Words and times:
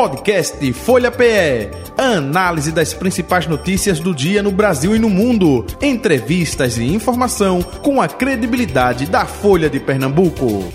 Podcast 0.00 0.72
Folha 0.72 1.10
PE. 1.10 1.68
Análise 1.98 2.72
das 2.72 2.94
principais 2.94 3.46
notícias 3.46 4.00
do 4.00 4.14
dia 4.14 4.42
no 4.42 4.50
Brasil 4.50 4.96
e 4.96 4.98
no 4.98 5.10
mundo. 5.10 5.66
Entrevistas 5.78 6.78
e 6.78 6.84
informação 6.84 7.60
com 7.60 8.00
a 8.00 8.08
credibilidade 8.08 9.04
da 9.04 9.26
Folha 9.26 9.68
de 9.68 9.78
Pernambuco. 9.78 10.72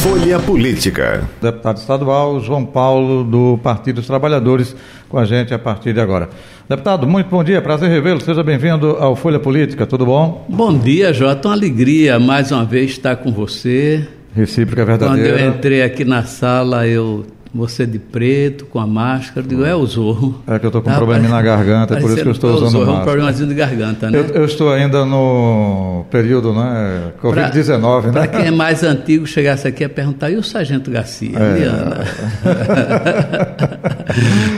Folha 0.00 0.38
Política. 0.38 1.28
Deputado 1.42 1.76
estadual 1.76 2.40
João 2.40 2.64
Paulo, 2.64 3.22
do 3.22 3.58
Partido 3.62 3.96
dos 3.96 4.06
Trabalhadores, 4.06 4.74
com 5.08 5.18
a 5.18 5.26
gente 5.26 5.52
a 5.52 5.58
partir 5.58 5.92
de 5.92 6.00
agora. 6.00 6.30
Deputado, 6.68 7.06
muito 7.06 7.30
bom 7.30 7.42
dia, 7.42 7.62
prazer 7.62 7.88
revê-lo. 7.88 8.20
Seja 8.20 8.42
bem-vindo 8.42 8.88
ao 9.00 9.16
Folha 9.16 9.40
Política, 9.40 9.86
tudo 9.86 10.04
bom? 10.04 10.44
Bom 10.50 10.78
dia, 10.78 11.14
Jota. 11.14 11.48
Uma 11.48 11.54
alegria 11.54 12.18
mais 12.18 12.52
uma 12.52 12.62
vez 12.62 12.90
estar 12.90 13.16
com 13.16 13.32
você. 13.32 14.06
Recíproca 14.34 14.84
verdadeira. 14.84 15.30
Quando 15.30 15.40
eu 15.40 15.48
entrei 15.48 15.80
aqui 15.82 16.04
na 16.04 16.24
sala, 16.24 16.86
eu 16.86 17.24
você 17.54 17.86
de 17.86 17.98
preto, 17.98 18.66
com 18.66 18.78
a 18.78 18.86
máscara, 18.86 19.40
eu 19.40 19.48
digo, 19.48 19.64
é 19.64 19.74
o 19.74 19.84
Zorro. 19.86 20.42
É 20.46 20.58
que 20.58 20.66
eu 20.66 20.68
estou 20.68 20.82
com 20.82 20.90
um 20.90 20.94
problema 20.94 21.28
na 21.28 21.40
garganta, 21.42 21.96
é 21.96 22.00
por 22.00 22.10
isso 22.10 22.22
que 22.22 22.28
eu 22.28 22.32
estou 22.32 22.54
usando 22.54 22.70
Zorro, 22.70 22.86
máscara. 22.86 22.98
É 22.98 23.00
um 23.00 23.04
problemazinho 23.04 23.48
de 23.48 23.54
garganta, 23.54 24.10
né? 24.10 24.18
Eu, 24.18 24.24
eu 24.34 24.44
estou 24.44 24.72
ainda 24.72 25.04
no 25.04 26.04
período, 26.10 26.52
né, 26.52 27.12
Covid-19, 27.22 28.06
né? 28.06 28.12
Para 28.12 28.26
quem 28.26 28.46
é 28.46 28.50
mais 28.50 28.82
antigo, 28.82 29.26
chegasse 29.26 29.66
aqui 29.66 29.84
a 29.84 29.88
perguntar, 29.88 30.30
e 30.30 30.36
o 30.36 30.42
Sargento 30.42 30.90
Garcia? 30.90 31.38
É. 31.38 31.68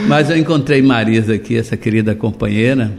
Mas 0.07 0.29
eu 0.29 0.37
encontrei 0.37 0.81
Marisa 0.81 1.33
aqui, 1.33 1.57
essa 1.57 1.77
querida 1.77 2.13
companheira, 2.13 2.91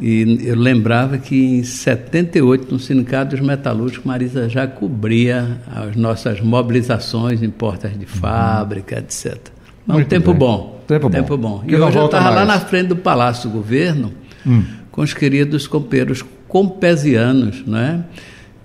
e 0.00 0.46
eu 0.46 0.56
lembrava 0.56 1.18
que 1.18 1.36
em 1.36 1.62
78, 1.62 2.72
no 2.72 2.78
Sindicato 2.78 3.36
dos 3.36 3.44
Metalúrgicos, 3.44 4.04
Marisa 4.04 4.48
já 4.48 4.66
cobria 4.66 5.60
as 5.74 5.96
nossas 5.96 6.40
mobilizações 6.40 7.42
em 7.42 7.50
portas 7.50 7.98
de 7.98 8.06
fábrica, 8.06 8.96
uhum. 8.96 9.02
etc. 9.02 9.38
Mas 9.86 9.98
um 9.98 10.04
tempo 10.04 10.32
bem. 10.32 10.38
bom. 10.38 10.82
Tempo, 10.86 11.10
tempo 11.10 11.36
bom. 11.36 11.58
bom. 11.58 11.64
E 11.66 11.76
hoje 11.76 11.96
eu 11.96 12.06
estava 12.06 12.30
lá 12.30 12.44
na 12.44 12.60
frente 12.60 12.88
do 12.88 12.96
Palácio 12.96 13.48
do 13.48 13.54
Governo 13.54 14.12
hum. 14.46 14.62
com 14.90 15.02
os 15.02 15.12
queridos 15.12 15.66
companheiros 15.66 16.24
compesianos, 16.46 17.66
né? 17.66 18.04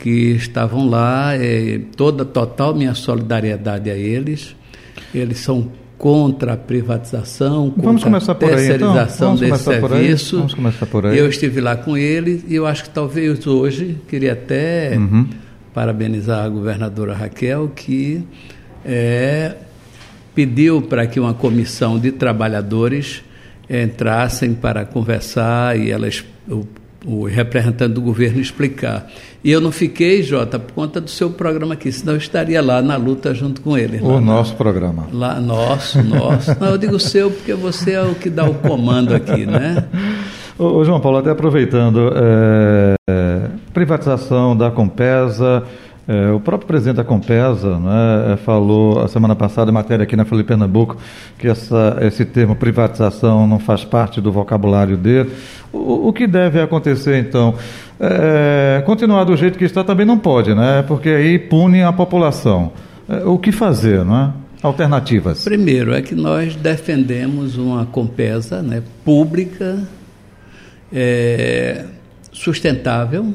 que 0.03 0.31
estavam 0.31 0.89
lá, 0.89 1.31
toda 1.95 2.25
total 2.25 2.75
minha 2.75 2.93
solidariedade 2.93 3.89
a 3.89 3.95
eles. 3.95 4.53
Eles 5.15 5.39
são 5.39 5.71
contra 6.03 6.51
a 6.51 6.57
privatização, 6.57 7.69
contra 7.69 7.83
Vamos 7.83 8.03
começar 8.03 8.33
a 8.33 8.35
por 8.35 8.53
aí, 8.53 8.65
então. 8.65 8.93
terceirização 8.93 9.35
desse 9.37 9.63
serviço. 9.63 10.35
Vamos 10.35 10.53
começar 10.53 10.85
por 10.85 11.05
aí. 11.05 11.17
Eu 11.17 11.29
estive 11.29 11.61
lá 11.61 11.77
com 11.77 11.95
ele 11.95 12.43
e 12.45 12.55
eu 12.55 12.67
acho 12.67 12.83
que 12.83 12.89
talvez 12.89 13.47
hoje, 13.47 13.95
queria 14.09 14.33
até 14.33 14.97
uhum. 14.97 15.25
parabenizar 15.73 16.43
a 16.43 16.49
governadora 16.49 17.13
Raquel, 17.13 17.71
que 17.73 18.21
é, 18.83 19.55
pediu 20.35 20.81
para 20.81 21.07
que 21.07 21.21
uma 21.21 21.33
comissão 21.33 21.97
de 21.97 22.11
trabalhadores 22.11 23.23
entrassem 23.69 24.53
para 24.53 24.83
conversar 24.83 25.79
e 25.79 25.89
elas, 25.89 26.21
o, 26.49 26.67
o 27.05 27.25
representante 27.25 27.93
do 27.93 28.01
governo 28.01 28.39
explicar. 28.39 29.07
E 29.43 29.51
eu 29.51 29.59
não 29.59 29.71
fiquei, 29.71 30.23
Jota, 30.23 30.57
por 30.57 30.73
conta 30.73 31.01
do 31.01 31.09
seu 31.09 31.29
programa 31.29 31.73
aqui, 31.73 31.91
senão 31.91 32.13
eu 32.13 32.17
estaria 32.17 32.61
lá 32.61 32.81
na 32.81 32.95
luta 32.95 33.33
junto 33.33 33.61
com 33.61 33.77
ele. 33.77 33.99
O 34.01 34.13
lá, 34.13 34.21
nosso 34.21 34.55
programa. 34.55 35.07
Lá, 35.11 35.39
nosso, 35.39 36.01
nosso. 36.01 36.57
Não, 36.59 36.69
eu 36.69 36.77
digo 36.77 36.99
seu 36.99 37.29
porque 37.29 37.53
você 37.53 37.91
é 37.91 38.01
o 38.01 38.15
que 38.15 38.29
dá 38.29 38.45
o 38.45 38.53
comando 38.55 39.13
aqui, 39.13 39.45
né? 39.45 39.85
Ô, 40.57 40.77
ô 40.77 40.85
João 40.85 40.99
Paulo, 40.99 41.17
até 41.17 41.31
aproveitando, 41.31 42.11
é, 42.15 43.49
privatização 43.73 44.55
da 44.55 44.71
Compesa, 44.71 45.63
é, 46.05 46.31
o 46.31 46.39
próprio 46.39 46.67
presidente 46.67 46.97
da 46.97 47.03
Compesa 47.03 47.79
né, 47.79 48.37
falou 48.43 49.01
a 49.01 49.07
semana 49.07 49.35
passada, 49.35 49.71
em 49.71 49.73
matéria 49.73 50.03
aqui 50.03 50.17
na 50.17 50.23
de 50.23 50.43
Pernambuco, 50.43 50.97
que 51.37 51.47
essa, 51.47 51.97
esse 52.01 52.25
termo 52.25 52.55
privatização 52.55 53.47
não 53.47 53.57
faz 53.57 53.85
parte 53.85 54.19
do 54.19 54.29
vocabulário 54.29 54.97
dele. 54.97 55.31
O, 55.71 56.09
o 56.09 56.13
que 56.13 56.27
deve 56.27 56.59
acontecer, 56.59 57.19
então? 57.19 57.55
É, 57.99 58.83
continuar 58.85 59.23
do 59.23 59.37
jeito 59.37 59.57
que 59.57 59.63
está 59.63 59.81
também 59.81 60.05
não 60.05 60.17
pode, 60.17 60.53
né? 60.53 60.83
porque 60.85 61.07
aí 61.07 61.39
pune 61.39 61.81
a 61.83 61.93
população. 61.93 62.73
É, 63.07 63.23
o 63.23 63.37
que 63.37 63.53
fazer, 63.53 64.03
não 64.03 64.17
é? 64.17 64.33
Alternativas. 64.61 65.43
Primeiro, 65.43 65.93
é 65.93 66.01
que 66.01 66.15
nós 66.15 66.55
defendemos 66.55 67.57
uma 67.57 67.85
Compesa 67.85 68.61
né, 68.61 68.81
pública, 69.05 69.87
é, 70.91 71.85
sustentável, 72.31 73.33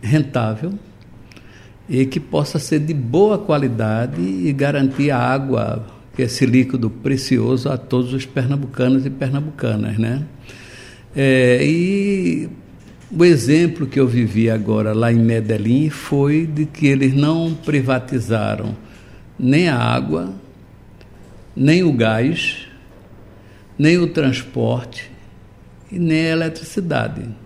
rentável, 0.00 0.72
e 1.88 2.06
que 2.06 2.20
possa 2.20 2.58
ser 2.58 2.80
de 2.80 2.94
boa 2.94 3.38
qualidade 3.38 4.20
e 4.20 4.52
garantir 4.52 5.10
a 5.10 5.18
água, 5.18 5.84
que 6.14 6.22
é 6.22 6.24
esse 6.26 6.46
líquido 6.46 6.88
precioso, 6.88 7.68
a 7.68 7.76
todos 7.76 8.12
os 8.12 8.24
pernambucanos 8.24 9.04
e 9.04 9.10
pernambucanas, 9.10 9.98
né? 9.98 10.22
É, 11.14 11.62
e 11.62 12.48
o 13.10 13.24
exemplo 13.24 13.86
que 13.86 14.00
eu 14.00 14.08
vivi 14.08 14.48
agora 14.48 14.94
lá 14.94 15.12
em 15.12 15.18
Medellín 15.18 15.90
foi 15.90 16.46
de 16.46 16.64
que 16.64 16.86
eles 16.86 17.14
não 17.14 17.54
privatizaram 17.54 18.74
nem 19.38 19.68
a 19.68 19.76
água, 19.76 20.32
nem 21.54 21.82
o 21.82 21.92
gás, 21.92 22.68
nem 23.78 23.98
o 23.98 24.06
transporte 24.06 25.10
e 25.90 25.98
nem 25.98 26.28
a 26.28 26.30
eletricidade. 26.30 27.41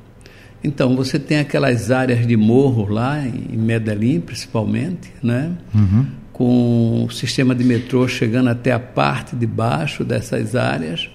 Então, 0.62 0.96
você 0.96 1.18
tem 1.18 1.38
aquelas 1.38 1.90
áreas 1.90 2.26
de 2.26 2.36
morro 2.36 2.88
lá, 2.88 3.22
em 3.26 3.56
Medellín 3.56 4.20
principalmente, 4.20 5.12
né? 5.22 5.52
Uhum. 5.74 6.06
com 6.32 7.04
o 7.04 7.10
sistema 7.10 7.54
de 7.54 7.64
metrô 7.64 8.06
chegando 8.06 8.50
até 8.50 8.70
a 8.70 8.78
parte 8.78 9.34
de 9.34 9.46
baixo 9.46 10.04
dessas 10.04 10.54
áreas. 10.54 11.08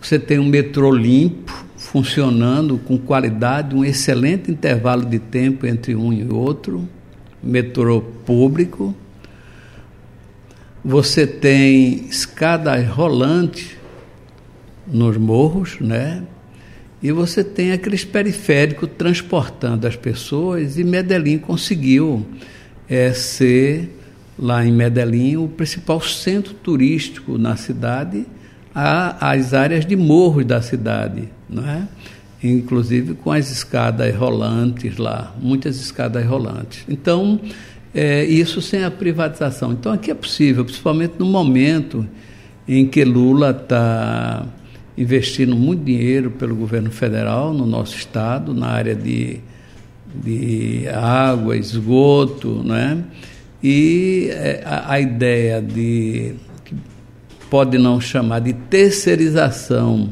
Você 0.00 0.20
tem 0.20 0.38
um 0.38 0.46
metrô 0.46 0.92
limpo, 0.92 1.66
funcionando 1.76 2.78
com 2.78 2.96
qualidade, 2.96 3.74
um 3.74 3.84
excelente 3.84 4.50
intervalo 4.50 5.04
de 5.04 5.18
tempo 5.18 5.66
entre 5.66 5.96
um 5.96 6.12
e 6.12 6.24
outro, 6.32 6.88
metrô 7.42 8.00
público. 8.00 8.94
Você 10.84 11.26
tem 11.26 12.06
escadas 12.06 12.86
rolantes 12.86 13.76
nos 14.86 15.16
morros, 15.16 15.78
né? 15.80 16.22
E 17.02 17.12
você 17.12 17.44
tem 17.44 17.72
aqueles 17.72 18.04
periféricos 18.04 18.88
transportando 18.96 19.86
as 19.86 19.96
pessoas, 19.96 20.78
e 20.78 20.84
Medellín 20.84 21.38
conseguiu 21.38 22.26
é, 22.88 23.12
ser, 23.12 23.98
lá 24.38 24.64
em 24.64 24.72
Medellín, 24.72 25.36
o 25.36 25.48
principal 25.48 26.00
centro 26.00 26.54
turístico 26.54 27.36
na 27.36 27.56
cidade, 27.56 28.26
a, 28.74 29.30
as 29.30 29.54
áreas 29.54 29.84
de 29.84 29.96
morros 29.96 30.44
da 30.44 30.60
cidade, 30.60 31.28
não 31.48 31.68
é? 31.68 31.86
inclusive 32.42 33.14
com 33.14 33.32
as 33.32 33.50
escadas 33.50 34.14
rolantes 34.14 34.96
lá, 34.96 35.34
muitas 35.40 35.80
escadas 35.80 36.24
rolantes. 36.24 36.84
Então, 36.88 37.40
é, 37.94 38.24
isso 38.24 38.60
sem 38.60 38.84
a 38.84 38.90
privatização. 38.90 39.72
Então, 39.72 39.92
aqui 39.92 40.10
é 40.10 40.14
possível, 40.14 40.64
principalmente 40.64 41.14
no 41.18 41.26
momento 41.26 42.06
em 42.68 42.86
que 42.86 43.04
Lula 43.04 43.50
está 43.50 44.46
investindo 44.96 45.54
muito 45.54 45.84
dinheiro 45.84 46.30
pelo 46.30 46.54
governo 46.54 46.90
federal 46.90 47.52
no 47.52 47.66
nosso 47.66 47.96
estado, 47.96 48.54
na 48.54 48.68
área 48.68 48.94
de, 48.94 49.40
de 50.14 50.88
água, 50.88 51.56
esgoto, 51.56 52.62
né? 52.64 53.04
E 53.62 54.30
a, 54.64 54.92
a 54.92 55.00
ideia 55.00 55.60
de, 55.60 56.34
que 56.64 56.74
pode 57.50 57.76
não 57.78 58.00
chamar 58.00 58.40
de 58.40 58.52
terceirização 58.52 60.10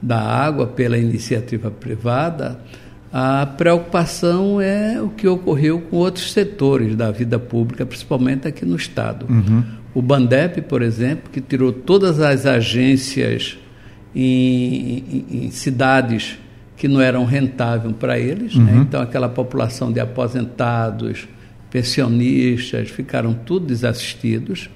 da 0.00 0.20
água 0.20 0.66
pela 0.66 0.98
iniciativa 0.98 1.70
privada, 1.70 2.60
a 3.10 3.46
preocupação 3.46 4.60
é 4.60 5.00
o 5.00 5.08
que 5.08 5.26
ocorreu 5.26 5.80
com 5.80 5.98
outros 5.98 6.32
setores 6.32 6.96
da 6.96 7.10
vida 7.10 7.38
pública, 7.38 7.86
principalmente 7.86 8.48
aqui 8.48 8.66
no 8.66 8.76
Estado. 8.76 9.24
Uhum. 9.30 9.62
O 9.94 10.02
Bandep, 10.02 10.60
por 10.62 10.82
exemplo, 10.82 11.30
que 11.30 11.40
tirou 11.40 11.72
todas 11.72 12.20
as 12.20 12.44
agências 12.44 13.56
em, 14.14 15.24
em, 15.30 15.46
em 15.46 15.50
cidades 15.50 16.38
que 16.76 16.88
não 16.88 17.00
eram 17.00 17.24
rentáveis 17.24 17.94
para 17.96 18.18
eles, 18.18 18.54
né? 18.54 18.72
uhum. 18.72 18.78
né? 18.78 18.84
então 18.88 19.00
aquela 19.00 19.28
população 19.28 19.92
de 19.92 20.00
aposentados, 20.00 21.28
pensionistas 21.70 22.90
ficaram 22.90 23.34
tudo 23.34 23.66
desassistidos, 23.66 24.68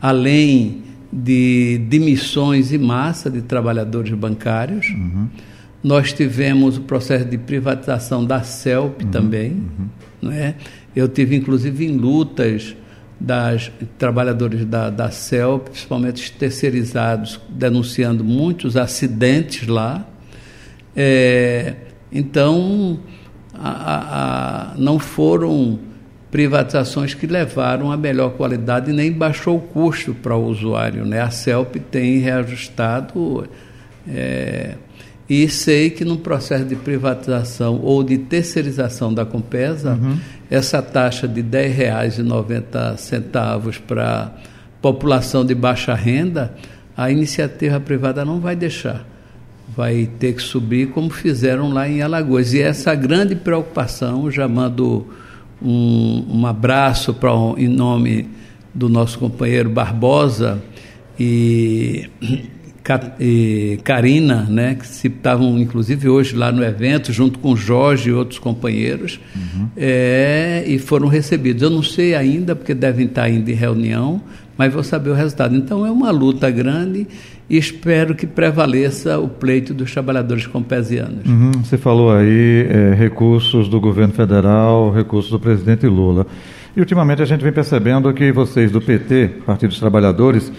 além 0.00 0.82
de 1.12 1.78
demissões 1.88 2.72
em 2.72 2.78
massa 2.78 3.30
de 3.30 3.42
trabalhadores 3.42 4.12
bancários. 4.12 4.86
Uhum. 4.88 5.28
Nós 5.82 6.12
tivemos 6.12 6.78
o 6.78 6.80
processo 6.80 7.26
de 7.26 7.38
privatização 7.38 8.24
da 8.24 8.42
CELP 8.42 9.02
uhum. 9.02 9.10
também. 9.10 9.50
Uhum. 9.52 9.86
Não 10.22 10.32
é? 10.32 10.54
Eu 10.96 11.08
tive, 11.08 11.36
inclusive, 11.36 11.84
em 11.84 11.96
lutas 11.96 12.74
das 13.24 13.72
trabalhadores 13.98 14.66
da, 14.66 14.90
da 14.90 15.10
CELP, 15.10 15.70
principalmente 15.70 16.22
os 16.22 16.30
terceirizados, 16.30 17.40
denunciando 17.48 18.22
muitos 18.22 18.76
acidentes 18.76 19.66
lá. 19.66 20.06
É, 20.94 21.74
então, 22.12 23.00
a, 23.54 24.72
a, 24.72 24.74
não 24.76 24.98
foram 24.98 25.78
privatizações 26.30 27.14
que 27.14 27.26
levaram 27.26 27.90
a 27.90 27.96
melhor 27.96 28.30
qualidade 28.30 28.92
nem 28.92 29.10
baixou 29.10 29.56
o 29.56 29.60
custo 29.60 30.12
para 30.14 30.36
o 30.36 30.44
usuário. 30.44 31.06
Né? 31.06 31.20
A 31.20 31.30
CELP 31.30 31.76
tem 31.90 32.18
reajustado. 32.18 33.48
É, 34.06 34.74
e 35.28 35.48
sei 35.48 35.88
que 35.88 36.04
no 36.04 36.18
processo 36.18 36.66
de 36.66 36.76
privatização 36.76 37.80
ou 37.82 38.04
de 38.04 38.18
terceirização 38.18 39.14
da 39.14 39.24
Compesa, 39.24 39.94
uhum. 39.94 40.18
Essa 40.54 40.80
taxa 40.80 41.26
de 41.26 41.40
R$ 41.40 41.48
10,90 41.48 43.80
para 43.86 44.32
população 44.80 45.44
de 45.44 45.54
baixa 45.54 45.94
renda, 45.94 46.54
a 46.96 47.10
iniciativa 47.10 47.80
privada 47.80 48.24
não 48.24 48.40
vai 48.40 48.54
deixar. 48.54 49.04
Vai 49.76 50.08
ter 50.18 50.34
que 50.34 50.42
subir 50.42 50.90
como 50.90 51.10
fizeram 51.10 51.72
lá 51.72 51.88
em 51.88 52.02
Alagoas. 52.02 52.54
E 52.54 52.60
essa 52.60 52.94
grande 52.94 53.34
preocupação, 53.34 54.30
já 54.30 54.46
mando 54.46 55.08
um, 55.60 56.24
um 56.28 56.46
abraço 56.46 57.16
em 57.56 57.68
nome 57.68 58.28
do 58.72 58.88
nosso 58.88 59.18
companheiro 59.18 59.68
Barbosa 59.70 60.62
e 61.18 62.08
Karina, 63.82 64.42
né, 64.42 64.74
que 64.74 64.84
estavam 64.84 65.58
inclusive 65.58 66.06
hoje 66.06 66.36
lá 66.36 66.52
no 66.52 66.62
evento, 66.62 67.12
junto 67.12 67.38
com 67.38 67.56
Jorge 67.56 68.10
e 68.10 68.12
outros 68.12 68.38
companheiros, 68.38 69.18
uhum. 69.34 69.68
é, 69.74 70.64
e 70.66 70.78
foram 70.78 71.08
recebidos. 71.08 71.62
Eu 71.62 71.70
não 71.70 71.82
sei 71.82 72.14
ainda, 72.14 72.54
porque 72.54 72.74
devem 72.74 73.06
estar 73.06 73.22
ainda 73.22 73.50
em 73.50 73.54
reunião, 73.54 74.20
mas 74.56 74.70
vou 74.70 74.82
saber 74.82 75.10
o 75.10 75.14
resultado. 75.14 75.56
Então 75.56 75.86
é 75.86 75.90
uma 75.90 76.10
luta 76.10 76.50
grande 76.50 77.06
e 77.48 77.56
espero 77.56 78.14
que 78.14 78.26
prevaleça 78.26 79.18
o 79.18 79.28
pleito 79.28 79.72
dos 79.72 79.90
trabalhadores 79.90 80.46
compesianos. 80.46 81.26
Uhum. 81.26 81.52
Você 81.64 81.78
falou 81.78 82.12
aí 82.12 82.66
é, 82.68 82.94
recursos 82.94 83.66
do 83.66 83.80
governo 83.80 84.12
federal, 84.12 84.92
recursos 84.92 85.30
do 85.30 85.40
presidente 85.40 85.86
Lula. 85.86 86.26
E 86.76 86.80
ultimamente 86.80 87.22
a 87.22 87.24
gente 87.24 87.42
vem 87.42 87.52
percebendo 87.52 88.12
que 88.12 88.30
vocês 88.30 88.70
do 88.70 88.80
PT, 88.80 89.36
Partido 89.46 89.70
dos 89.70 89.78
Trabalhadores, 89.78 90.52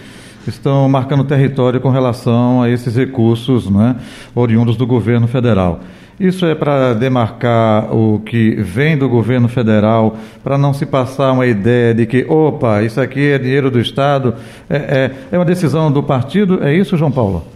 estão 0.50 0.88
marcando 0.88 1.24
território 1.24 1.80
com 1.80 1.90
relação 1.90 2.62
a 2.62 2.70
esses 2.70 2.96
recursos 2.96 3.70
né, 3.70 3.96
oriundos 4.34 4.76
do 4.76 4.86
governo 4.86 5.26
federal. 5.26 5.80
Isso 6.18 6.46
é 6.46 6.54
para 6.54 6.94
demarcar 6.94 7.94
o 7.94 8.20
que 8.20 8.54
vem 8.54 8.96
do 8.96 9.06
governo 9.06 9.48
federal, 9.48 10.16
para 10.42 10.56
não 10.56 10.72
se 10.72 10.86
passar 10.86 11.32
uma 11.32 11.46
ideia 11.46 11.92
de 11.92 12.06
que, 12.06 12.24
opa, 12.24 12.82
isso 12.82 12.98
aqui 12.98 13.32
é 13.32 13.38
dinheiro 13.38 13.70
do 13.70 13.78
Estado, 13.78 14.34
é, 14.68 14.76
é, 14.76 15.10
é 15.32 15.38
uma 15.38 15.44
decisão 15.44 15.92
do 15.92 16.02
partido, 16.02 16.64
é 16.64 16.74
isso, 16.74 16.96
João 16.96 17.12
Paulo? 17.12 17.46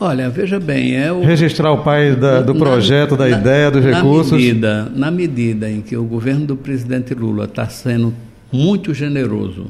Olha, 0.00 0.28
veja 0.28 0.58
bem, 0.58 0.96
é 0.96 1.12
o... 1.12 1.22
Registrar 1.22 1.70
o 1.70 1.78
pai 1.78 2.16
da, 2.16 2.42
do 2.42 2.56
projeto, 2.56 3.12
na, 3.12 3.18
da 3.18 3.30
ideia, 3.30 3.70
dos 3.70 3.84
na 3.84 3.98
recursos... 3.98 4.32
Medida, 4.32 4.90
na 4.92 5.12
medida 5.12 5.70
em 5.70 5.80
que 5.80 5.96
o 5.96 6.02
governo 6.02 6.44
do 6.44 6.56
presidente 6.56 7.14
Lula 7.14 7.44
está 7.44 7.68
sendo 7.68 8.12
muito 8.50 8.92
generoso 8.92 9.66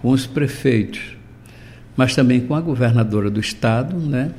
com 0.00 0.10
os 0.10 0.24
prefeitos, 0.24 1.16
mas 2.00 2.14
também 2.14 2.40
com 2.40 2.54
a 2.54 2.62
governadora 2.62 3.28
do 3.28 3.38
estado, 3.40 3.94
né? 3.94 4.30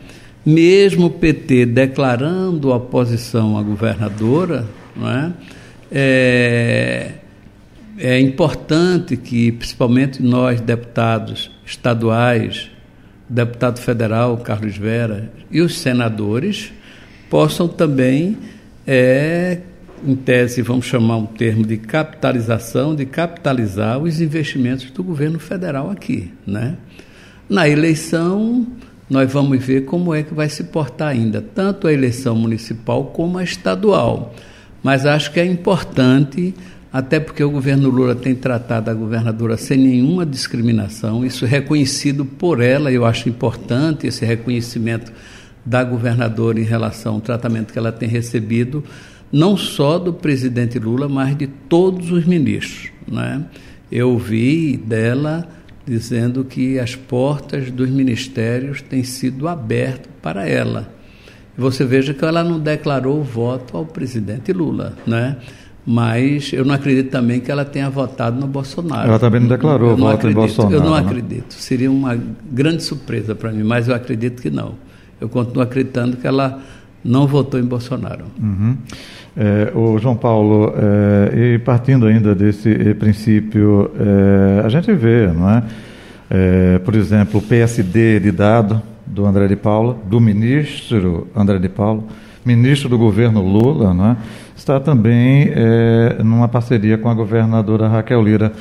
Mesmo 0.44 1.06
o 1.06 1.10
PT 1.12 1.68
declarando 1.68 2.74
oposição 2.74 3.56
à 3.56 3.62
governadora, 3.62 4.66
é? 5.00 5.32
é, 5.92 7.12
é 8.00 8.20
importante 8.20 9.16
que, 9.16 9.52
principalmente 9.52 10.24
nós, 10.24 10.60
deputados 10.60 11.52
estaduais, 11.64 12.72
deputado 13.30 13.80
federal 13.80 14.36
Carlos 14.40 14.76
Vera 14.76 15.32
e 15.52 15.62
os 15.62 15.78
senadores, 15.78 16.74
possam 17.30 17.68
também, 17.68 18.40
é, 18.88 19.60
em 20.04 20.16
tese, 20.16 20.64
vamos 20.64 20.88
chamar 20.88 21.18
um 21.18 21.28
termo 21.28 21.64
de 21.64 21.78
capitalização, 21.78 22.96
de 22.96 23.06
capitalizar 23.06 24.00
os 24.00 24.20
investimentos 24.20 24.90
do 24.90 25.04
governo 25.04 25.38
federal 25.38 25.92
aqui, 25.92 26.34
né? 26.48 26.76
Na 27.52 27.68
eleição, 27.68 28.66
nós 29.10 29.30
vamos 29.30 29.62
ver 29.62 29.84
como 29.84 30.16
é 30.16 30.24
que 30.24 30.34
vai 30.34 30.48
se 30.48 30.64
portar 30.64 31.10
ainda, 31.10 31.42
tanto 31.42 31.86
a 31.86 31.92
eleição 31.92 32.34
municipal 32.34 33.08
como 33.08 33.38
a 33.38 33.44
estadual. 33.44 34.34
Mas 34.82 35.06
acho 35.06 35.34
que 35.34 35.40
é 35.42 35.46
importante, 35.46 36.54
até 36.94 37.20
porque 37.20 37.44
o 37.44 37.52
governo 37.52 37.90
Lula 37.90 38.16
tem 38.16 38.34
tratado 38.34 38.90
a 38.90 38.94
governadora 38.94 39.58
sem 39.58 39.78
nenhuma 39.78 40.26
discriminação, 40.26 41.26
isso 41.26 41.44
é 41.44 41.48
reconhecido 41.50 42.24
por 42.24 42.62
ela, 42.62 42.90
eu 42.90 43.04
acho 43.04 43.28
importante 43.28 44.08
esse 44.08 44.24
reconhecimento 44.24 45.12
da 45.66 45.84
governadora 45.84 46.58
em 46.58 46.64
relação 46.64 47.16
ao 47.16 47.20
tratamento 47.20 47.74
que 47.74 47.78
ela 47.78 47.92
tem 47.92 48.08
recebido, 48.08 48.82
não 49.30 49.58
só 49.58 50.00
do 50.00 50.14
presidente 50.14 50.80
Lula, 50.80 51.10
mas 51.10 51.38
de 51.38 51.48
todos 51.48 52.14
os 52.14 52.26
ministros. 52.26 52.94
Né? 53.06 53.44
Eu 53.92 54.18
vi 54.18 54.78
dela 54.78 55.46
dizendo 55.86 56.44
que 56.44 56.80
as 56.80 56.96
portas 56.96 57.72
dos 57.72 57.90
ministérios 57.90 58.82
têm 58.82 59.04
sido 59.04 59.48
abertas 59.48 60.12
para 60.22 60.48
ela. 60.48 60.92
Você 61.58 61.84
veja 61.86 62.14
que 62.14 62.24
ela 62.24 62.44
não 62.44 62.60
declarou 62.60 63.20
o 63.20 63.24
voto 63.24 63.76
ao 63.78 63.86
presidente 63.86 64.54
Lula, 64.54 64.96
né? 65.06 65.38
Mas 65.86 66.54
eu 66.54 66.64
não 66.64 66.76
acredito 66.76 67.10
também 67.10 67.40
que 67.40 67.52
ela 67.52 67.66
tenha 67.66 67.90
votado 67.90 68.40
no 68.40 68.48
Bolsonaro. 68.48 69.10
Ela 69.10 69.20
também 69.20 69.42
não 69.42 69.48
declarou 69.48 69.94
o 69.94 69.98
voto 69.98 70.16
acredito, 70.16 70.38
em 70.38 70.42
Bolsonaro. 70.42 70.76
Eu 70.76 70.84
não 70.84 70.94
né? 70.94 71.00
acredito. 71.00 71.54
Seria 71.56 71.92
uma 71.92 72.18
grande 72.52 72.84
surpresa 72.84 73.34
para 73.34 73.52
mim, 73.52 73.64
mas 73.64 73.88
eu 73.88 73.96
acredito 73.96 74.42
que 74.42 74.50
não. 74.50 74.76
Eu 75.20 75.28
continuo 75.28 75.62
acreditando 75.62 76.18
que 76.18 76.28
ela 76.28 76.62
não 77.04 77.28
votou 77.28 77.60
em 77.60 77.64
Bolsonaro. 77.64 78.26
Uhum. 78.42 78.78
É, 79.36 79.72
o 79.74 79.98
João 79.98 80.16
Paulo, 80.16 80.74
é, 80.76 81.54
e 81.56 81.60
partindo 81.60 82.06
ainda 82.06 82.36
desse 82.36 82.70
eh, 82.70 82.94
princípio, 82.94 83.90
é, 83.98 84.66
a 84.66 84.68
gente 84.68 84.92
vê, 84.94 85.28
não 85.28 85.50
é? 85.50 85.64
é? 86.30 86.80
por 86.80 86.94
exemplo, 86.96 87.40
o 87.40 87.44
PSD 87.44 88.20
de 88.20 88.32
dado 88.32 88.82
do 89.06 89.26
André 89.26 89.48
de 89.48 89.56
Paula, 89.56 89.98
do 90.06 90.20
ministro 90.20 91.28
André 91.34 91.60
de 91.60 91.70
Paula, 91.70 92.04
ministro 92.46 92.90
do 92.90 92.98
governo 92.98 93.42
Lula, 93.42 93.94
não 93.94 94.12
é? 94.12 94.18
está 94.56 94.82
também 94.82 95.50
é, 95.56 96.22
numa 96.22 96.50
parceria 96.50 96.98
com 96.98 97.10
a 97.10 97.14
governadora 97.14 97.88
Raquel 97.88 98.22
Lira. 98.22 98.52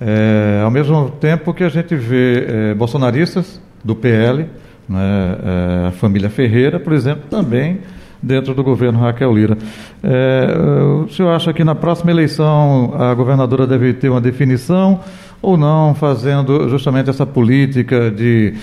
É, 0.00 0.62
ao 0.64 0.70
mesmo 0.70 1.10
tempo 1.20 1.52
que 1.52 1.62
a 1.62 1.68
gente 1.68 1.94
vê 1.94 2.74
bolsonaristas 2.74 3.60
do 3.84 3.94
PL, 3.94 4.46
né, 4.88 5.88
a 5.88 5.90
família 5.92 6.30
Ferreira, 6.30 6.78
por 6.78 6.92
exemplo, 6.92 7.24
também 7.28 7.80
dentro 8.22 8.54
do 8.54 8.62
governo 8.62 8.98
Raquel 8.98 9.32
Lira. 9.32 9.56
É, 10.02 10.56
o 11.04 11.08
senhor 11.08 11.30
acha 11.30 11.52
que 11.52 11.62
na 11.62 11.74
próxima 11.74 12.10
eleição 12.10 12.94
a 12.98 13.14
governadora 13.14 13.66
deve 13.66 13.92
ter 13.94 14.08
uma 14.08 14.20
definição 14.20 15.00
ou 15.40 15.56
não, 15.56 15.94
fazendo 15.94 16.68
justamente 16.68 17.10
essa 17.10 17.26
política 17.26 18.10
de, 18.10 18.54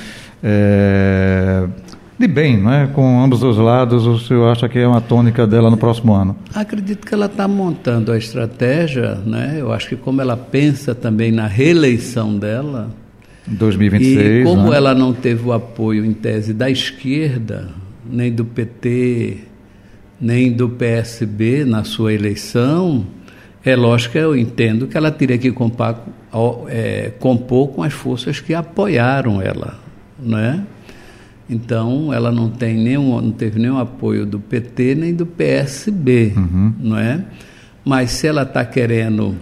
é, 0.43 1.65
de 2.17 2.27
bem, 2.27 2.57
né? 2.57 2.89
com 2.93 3.23
ambos 3.23 3.43
os 3.43 3.57
lados? 3.57 4.05
O 4.05 4.19
senhor 4.19 4.51
acha 4.51 4.67
que 4.67 4.79
é 4.79 4.87
uma 4.87 5.01
tônica 5.01 5.47
dela 5.47 5.69
no 5.69 5.77
próximo 5.77 6.13
ano? 6.13 6.35
Acredito 6.53 7.05
que 7.07 7.13
ela 7.13 7.27
está 7.27 7.47
montando 7.47 8.11
a 8.11 8.17
estratégia, 8.17 9.15
né? 9.25 9.57
eu 9.59 9.71
acho 9.71 9.89
que 9.89 9.95
como 9.95 10.19
ela 10.19 10.35
pensa 10.35 10.93
também 10.93 11.31
na 11.31 11.47
reeleição 11.47 12.37
dela. 12.37 12.89
2026. 13.47 14.41
E 14.41 14.43
como 14.43 14.71
né? 14.71 14.77
ela 14.77 14.93
não 14.93 15.13
teve 15.13 15.45
o 15.45 15.51
apoio 15.51 16.05
em 16.05 16.13
tese 16.13 16.53
da 16.53 16.69
esquerda, 16.69 17.69
nem 18.05 18.31
do 18.31 18.45
PT, 18.45 19.39
nem 20.19 20.51
do 20.51 20.69
PSB 20.69 21.65
na 21.65 21.83
sua 21.83 22.13
eleição, 22.13 23.05
é 23.65 23.75
lógico 23.75 24.13
que 24.13 24.17
eu 24.17 24.35
entendo 24.35 24.87
que 24.87 24.97
ela 24.97 25.11
teria 25.11 25.37
que 25.37 25.51
compar, 25.51 26.05
é, 26.67 27.11
compor 27.19 27.69
com 27.69 27.83
as 27.83 27.93
forças 27.93 28.39
que 28.39 28.53
apoiaram 28.53 29.41
ela, 29.41 29.79
não 30.19 30.37
é? 30.37 30.61
Então, 31.49 32.13
ela 32.13 32.31
não, 32.31 32.49
tem 32.49 32.75
nenhum, 32.75 33.21
não 33.21 33.31
teve 33.31 33.59
nenhum 33.59 33.77
apoio 33.77 34.25
do 34.25 34.39
PT 34.39 34.95
nem 34.95 35.13
do 35.13 35.25
PSB, 35.25 36.33
uhum. 36.35 36.73
não 36.79 36.97
é? 36.97 37.23
Mas 37.85 38.11
se 38.11 38.27
ela 38.27 38.43
está 38.43 38.65
querendo 38.65 39.35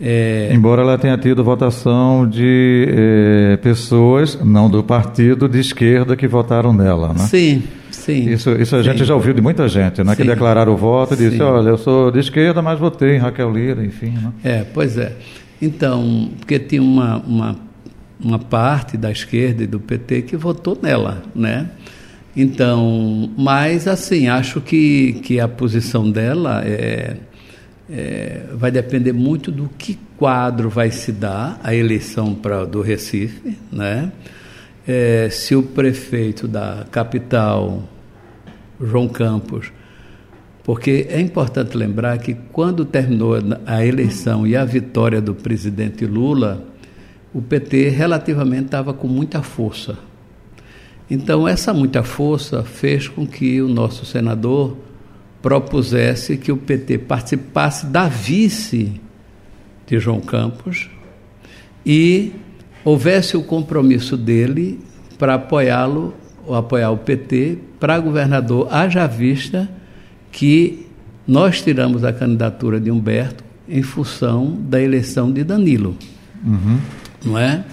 é... 0.00 0.50
Embora 0.52 0.82
ela 0.82 0.96
tenha 0.96 1.18
tido 1.18 1.42
votação 1.42 2.28
de 2.28 2.86
é, 2.88 3.56
pessoas, 3.56 4.38
não 4.44 4.70
do 4.70 4.82
partido, 4.82 5.48
de 5.48 5.58
esquerda 5.58 6.16
que 6.16 6.28
votaram 6.28 6.72
nela, 6.72 7.08
né? 7.08 7.20
Sim, 7.20 7.62
sim. 7.90 8.30
Isso, 8.30 8.50
isso 8.52 8.76
a 8.76 8.78
sim. 8.78 8.90
gente 8.90 9.04
já 9.04 9.14
ouviu 9.14 9.34
de 9.34 9.40
muita 9.40 9.66
gente, 9.66 10.04
né? 10.04 10.14
Sim. 10.14 10.22
Que 10.22 10.28
declararam 10.28 10.72
o 10.72 10.76
voto 10.76 11.14
e 11.14 11.16
disse, 11.16 11.42
olha, 11.42 11.70
eu 11.70 11.78
sou 11.78 12.10
de 12.12 12.20
esquerda, 12.20 12.62
mas 12.62 12.78
votei 12.78 13.16
em 13.16 13.18
Raquel 13.18 13.50
Lira, 13.50 13.84
enfim. 13.84 14.10
Né? 14.10 14.32
É, 14.44 14.64
pois 14.72 14.96
é. 14.96 15.12
Então, 15.60 16.30
porque 16.38 16.60
tinha 16.60 16.80
uma, 16.80 17.16
uma, 17.16 17.56
uma 18.22 18.38
parte 18.38 18.96
da 18.96 19.10
esquerda 19.10 19.64
e 19.64 19.66
do 19.66 19.80
PT 19.80 20.22
que 20.22 20.36
votou 20.36 20.78
nela, 20.80 21.22
né? 21.34 21.70
Então, 22.36 23.28
mas 23.36 23.88
assim, 23.88 24.28
acho 24.28 24.60
que, 24.60 25.14
que 25.24 25.40
a 25.40 25.48
posição 25.48 26.08
dela 26.08 26.62
é 26.64 27.16
é, 27.90 28.42
vai 28.52 28.70
depender 28.70 29.12
muito 29.12 29.50
do 29.50 29.68
que 29.78 29.98
quadro 30.16 30.68
vai 30.68 30.90
se 30.90 31.12
dar 31.12 31.58
a 31.62 31.74
eleição 31.74 32.34
pra, 32.34 32.64
do 32.64 32.82
Recife, 32.82 33.56
né? 33.72 34.12
É, 34.86 35.28
se 35.30 35.54
o 35.54 35.62
prefeito 35.62 36.48
da 36.48 36.86
capital, 36.90 37.82
João 38.80 39.08
Campos, 39.08 39.70
Porque 40.68 41.06
é 41.08 41.18
importante 41.18 41.74
lembrar 41.78 42.18
que 42.18 42.34
quando 42.52 42.84
terminou 42.84 43.38
a 43.64 43.86
eleição 43.86 44.46
e 44.46 44.54
a 44.54 44.66
vitória 44.66 45.18
do 45.18 45.34
presidente 45.34 46.04
Lula, 46.04 46.62
o 47.32 47.40
PT 47.40 47.88
relativamente 47.88 48.66
estava 48.66 48.92
com 48.92 49.08
muita 49.08 49.42
força. 49.42 49.96
Então, 51.10 51.48
essa 51.48 51.72
muita 51.72 52.02
força 52.02 52.62
fez 52.62 53.08
com 53.08 53.26
que 53.26 53.62
o 53.62 53.68
nosso 53.68 54.04
senador 54.04 54.76
propusesse 55.42 56.36
que 56.36 56.50
o 56.50 56.56
PT 56.56 56.98
participasse 56.98 57.86
da 57.86 58.08
vice 58.08 59.00
de 59.86 59.98
João 59.98 60.20
Campos 60.20 60.90
e 61.84 62.32
houvesse 62.84 63.36
o 63.36 63.42
compromisso 63.42 64.16
dele 64.16 64.80
para 65.18 65.34
apoiá-lo, 65.34 66.14
ou 66.46 66.54
apoiar 66.54 66.90
o 66.90 66.96
PT, 66.96 67.58
para 67.78 67.98
governador, 67.98 68.68
haja 68.70 69.06
vista 69.06 69.68
que 70.30 70.86
nós 71.26 71.60
tiramos 71.60 72.04
a 72.04 72.12
candidatura 72.12 72.80
de 72.80 72.90
Humberto 72.90 73.44
em 73.68 73.82
função 73.82 74.56
da 74.60 74.80
eleição 74.80 75.30
de 75.30 75.44
Danilo. 75.44 75.96
Uhum. 76.44 76.78
Não 77.24 77.38
é? 77.38 77.64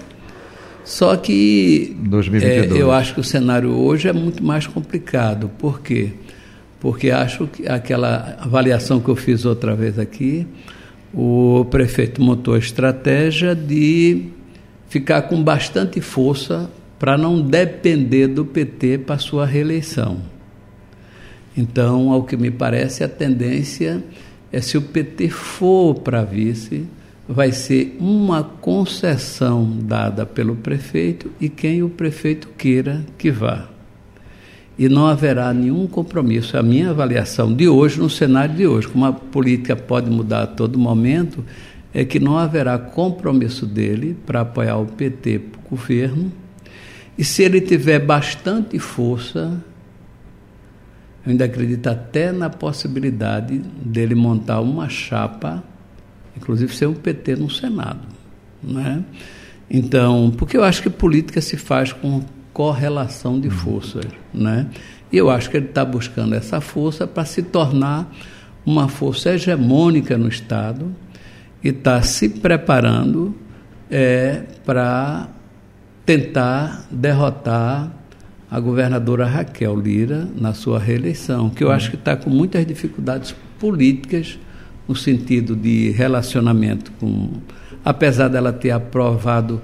Só 0.84 1.16
que 1.16 1.98
é, 2.44 2.68
eu 2.72 2.92
acho 2.92 3.16
que 3.16 3.20
o 3.20 3.24
cenário 3.24 3.72
hoje 3.72 4.08
é 4.08 4.14
muito 4.14 4.44
mais 4.44 4.68
complicado. 4.68 5.50
Por 5.58 5.82
quê? 5.82 6.12
Porque 6.14 6.25
acho 7.12 7.48
que 7.48 7.68
aquela 7.68 8.38
avaliação 8.40 9.00
que 9.00 9.10
eu 9.10 9.16
fiz 9.16 9.46
outra 9.46 9.76
vez 9.76 9.98
aqui, 9.98 10.46
o 11.14 11.66
prefeito 11.72 12.22
montou 12.22 12.54
a 12.54 12.60
estratégia 12.60 13.56
de 13.56 14.26
ficar 14.90 15.24
com 15.24 15.42
bastante 15.42 16.02
força 16.02 16.70
para 17.00 17.18
não 17.18 17.42
depender 17.42 18.28
do 18.28 18.46
PT 18.46 19.00
para 19.00 19.18
sua 19.18 19.46
reeleição. 19.46 20.22
Então, 21.58 22.12
ao 22.12 22.24
que 22.24 22.36
me 22.36 22.52
parece, 22.52 23.04
a 23.04 23.08
tendência 23.08 24.04
é 24.52 24.62
se 24.62 24.78
o 24.78 24.82
PT 24.82 25.30
for 25.30 25.96
para 25.96 26.24
vice, 26.24 26.86
vai 27.28 27.52
ser 27.52 27.96
uma 28.00 28.44
concessão 28.44 29.78
dada 29.82 30.26
pelo 30.26 30.56
prefeito 30.56 31.32
e 31.40 31.50
quem 31.50 31.82
o 31.82 31.90
prefeito 31.90 32.50
queira 32.58 33.06
que 33.18 33.32
vá. 33.32 33.75
E 34.78 34.90
não 34.90 35.08
haverá 35.08 35.54
nenhum 35.54 35.88
compromisso. 35.88 36.58
A 36.58 36.64
minha 36.64 36.90
avaliação 36.90 37.54
de 37.54 37.68
hoje, 37.68 38.00
no 38.00 38.10
cenário 38.10 38.56
de 38.56 38.68
hoje, 38.68 38.88
como 38.88 39.06
a 39.06 39.14
política 39.14 39.76
pode 39.76 40.10
mudar 40.10 40.44
a 40.44 40.48
todo 40.48 40.78
momento, 40.78 41.46
é 41.94 42.04
que 42.04 42.20
não 42.20 42.38
haverá 42.38 42.78
compromisso 42.78 43.66
dele 43.66 44.18
para 44.26 44.42
apoiar 44.42 44.78
o 44.78 44.86
PT 44.86 45.40
para 45.40 45.60
o 45.60 45.70
governo. 45.70 46.32
E 47.18 47.24
se 47.24 47.42
ele 47.42 47.62
tiver 47.62 48.00
bastante 48.00 48.78
força, 48.78 49.64
eu 51.26 51.32
ainda 51.32 51.46
acredito 51.46 51.88
até 51.88 52.34
na 52.34 52.50
possibilidade 52.50 53.58
dele 53.58 54.14
montar 54.14 54.60
uma 54.60 54.90
chapa, 54.90 55.64
inclusive 56.36 56.76
ser 56.76 56.88
um 56.88 56.94
PT 56.94 57.38
no 57.38 57.50
Senado. 57.50 58.02
Né? 58.62 59.02
Então, 59.70 60.34
porque 60.38 60.58
eu 60.58 60.66
acho 60.66 60.84
que 60.84 60.90
política 60.90 61.40
se 61.40 61.56
faz 61.56 61.94
com 61.94 62.22
correlação 62.56 63.38
de 63.38 63.50
forças. 63.50 64.06
Né? 64.34 64.68
E 65.12 65.18
eu 65.18 65.30
acho 65.30 65.50
que 65.50 65.58
ele 65.58 65.66
está 65.66 65.84
buscando 65.84 66.34
essa 66.34 66.62
força 66.62 67.06
para 67.06 67.26
se 67.26 67.44
tornar 67.44 68.10
uma 68.66 68.88
força 68.88 69.32
hegemônica 69.32 70.18
no 70.18 70.30
Estado 70.30 70.96
e 71.62 71.68
está 71.68 72.02
se 72.02 72.30
preparando 72.30 73.36
é, 73.92 74.44
para 74.66 75.28
tentar 76.06 76.88
derrotar 76.90 77.92
a 78.50 78.58
governadora 78.58 79.26
Raquel 79.26 79.78
Lira 79.78 80.26
na 80.34 80.54
sua 80.54 80.80
reeleição, 80.80 81.50
que 81.50 81.62
eu 81.62 81.70
acho 81.70 81.90
que 81.90 81.98
está 81.98 82.16
com 82.16 82.30
muitas 82.30 82.66
dificuldades 82.66 83.36
políticas 83.60 84.40
no 84.88 84.96
sentido 84.96 85.58
de 85.58 85.92
relacionamento 85.92 86.94
com. 87.02 87.32
Apesar 87.84 88.30
dela 88.30 88.54
ter 88.54 88.72
aprovado 88.72 89.62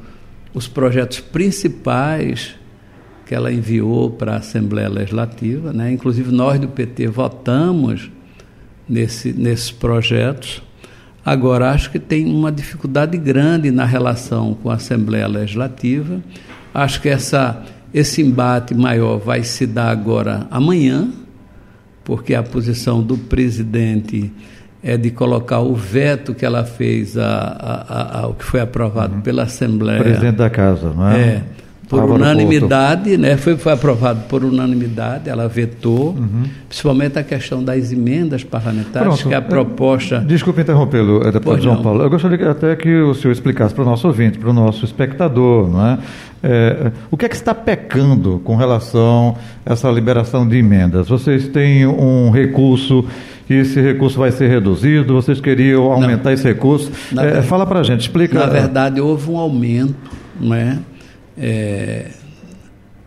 os 0.53 0.67
projetos 0.67 1.21
principais 1.21 2.60
que 3.31 3.35
ela 3.35 3.50
enviou 3.50 4.11
para 4.11 4.33
a 4.33 4.38
Assembleia 4.39 4.89
Legislativa, 4.89 5.71
né? 5.71 5.89
inclusive 5.89 6.33
nós 6.33 6.59
do 6.59 6.67
PT 6.67 7.07
votamos 7.07 8.11
nesse, 8.89 9.31
nesses 9.31 9.71
projetos. 9.71 10.61
Agora, 11.23 11.71
acho 11.71 11.89
que 11.91 11.97
tem 11.97 12.25
uma 12.25 12.51
dificuldade 12.51 13.17
grande 13.17 13.71
na 13.71 13.85
relação 13.85 14.53
com 14.53 14.69
a 14.69 14.73
Assembleia 14.73 15.27
Legislativa. 15.27 16.21
Acho 16.73 17.01
que 17.01 17.07
essa 17.07 17.63
esse 17.93 18.21
embate 18.21 18.75
maior 18.75 19.17
vai 19.17 19.45
se 19.45 19.65
dar 19.65 19.91
agora 19.91 20.45
amanhã, 20.51 21.07
porque 22.03 22.35
a 22.35 22.43
posição 22.43 23.01
do 23.01 23.17
presidente 23.17 24.29
é 24.83 24.97
de 24.97 25.09
colocar 25.09 25.61
o 25.61 25.73
veto 25.73 26.35
que 26.35 26.45
ela 26.45 26.65
fez 26.65 27.17
a, 27.17 27.29
a, 27.29 27.93
a, 27.93 28.21
ao 28.23 28.33
que 28.33 28.43
foi 28.43 28.59
aprovado 28.59 29.15
uhum. 29.15 29.21
pela 29.21 29.43
Assembleia. 29.43 30.03
Presidente 30.03 30.35
da 30.35 30.50
Casa, 30.50 30.91
não 30.93 31.07
é? 31.07 31.21
É 31.21 31.43
por 31.91 32.00
Álvaro 32.00 32.21
unanimidade, 32.21 33.17
né? 33.17 33.36
Foi, 33.36 33.57
foi 33.57 33.74
aprovado 33.74 34.21
por 34.29 34.45
unanimidade, 34.45 35.29
ela 35.29 35.50
vetou, 35.50 36.15
uhum. 36.17 36.43
principalmente 36.69 37.19
a 37.19 37.24
questão 37.24 37.62
das 37.62 37.91
emendas 37.91 38.45
parlamentares, 38.45 39.10
Pronto. 39.10 39.27
que 39.27 39.33
é 39.33 39.38
a 39.38 39.41
proposta. 39.41 40.19
Desculpe 40.19 40.62
interrompê-lo, 40.62 41.21
eh, 41.27 41.33
deputado 41.33 41.62
João 41.62 41.83
Paulo. 41.83 42.01
Eu 42.01 42.10
gostaria 42.10 42.50
até 42.50 42.77
que 42.77 42.89
o 43.01 43.13
senhor 43.13 43.33
explicasse 43.33 43.75
para 43.75 43.81
o 43.83 43.86
nosso 43.86 44.07
ouvinte, 44.07 44.39
para 44.39 44.50
o 44.50 44.53
nosso 44.53 44.86
espectador, 44.86 45.69
não 45.69 45.86
é? 45.86 45.98
é? 46.41 46.91
o 47.12 47.17
que 47.17 47.25
é 47.25 47.29
que 47.29 47.36
está 47.36 47.53
pecando 47.53 48.39
com 48.45 48.55
relação 48.55 49.36
a 49.65 49.74
essa 49.74 49.91
liberação 49.91 50.48
de 50.48 50.55
emendas? 50.55 51.10
Vocês 51.10 51.50
têm 51.50 51.86
um 51.86 52.31
recurso 52.31 53.05
e 53.50 53.55
esse 53.55 53.81
recurso 53.81 54.17
vai 54.17 54.31
ser 54.31 54.48
reduzido? 54.48 55.13
Vocês 55.13 55.41
queriam 55.41 55.91
aumentar 55.91 56.29
não. 56.29 56.31
esse 56.31 56.48
recurso? 56.48 56.89
É, 57.17 57.41
fala 57.41 57.65
para 57.65 57.81
a 57.81 57.83
gente, 57.83 58.00
explica. 58.00 58.39
Na 58.39 58.45
verdade, 58.45 59.01
houve 59.01 59.29
um 59.29 59.38
aumento, 59.38 60.10
não 60.39 60.55
é? 60.55 60.79
É, 61.41 62.05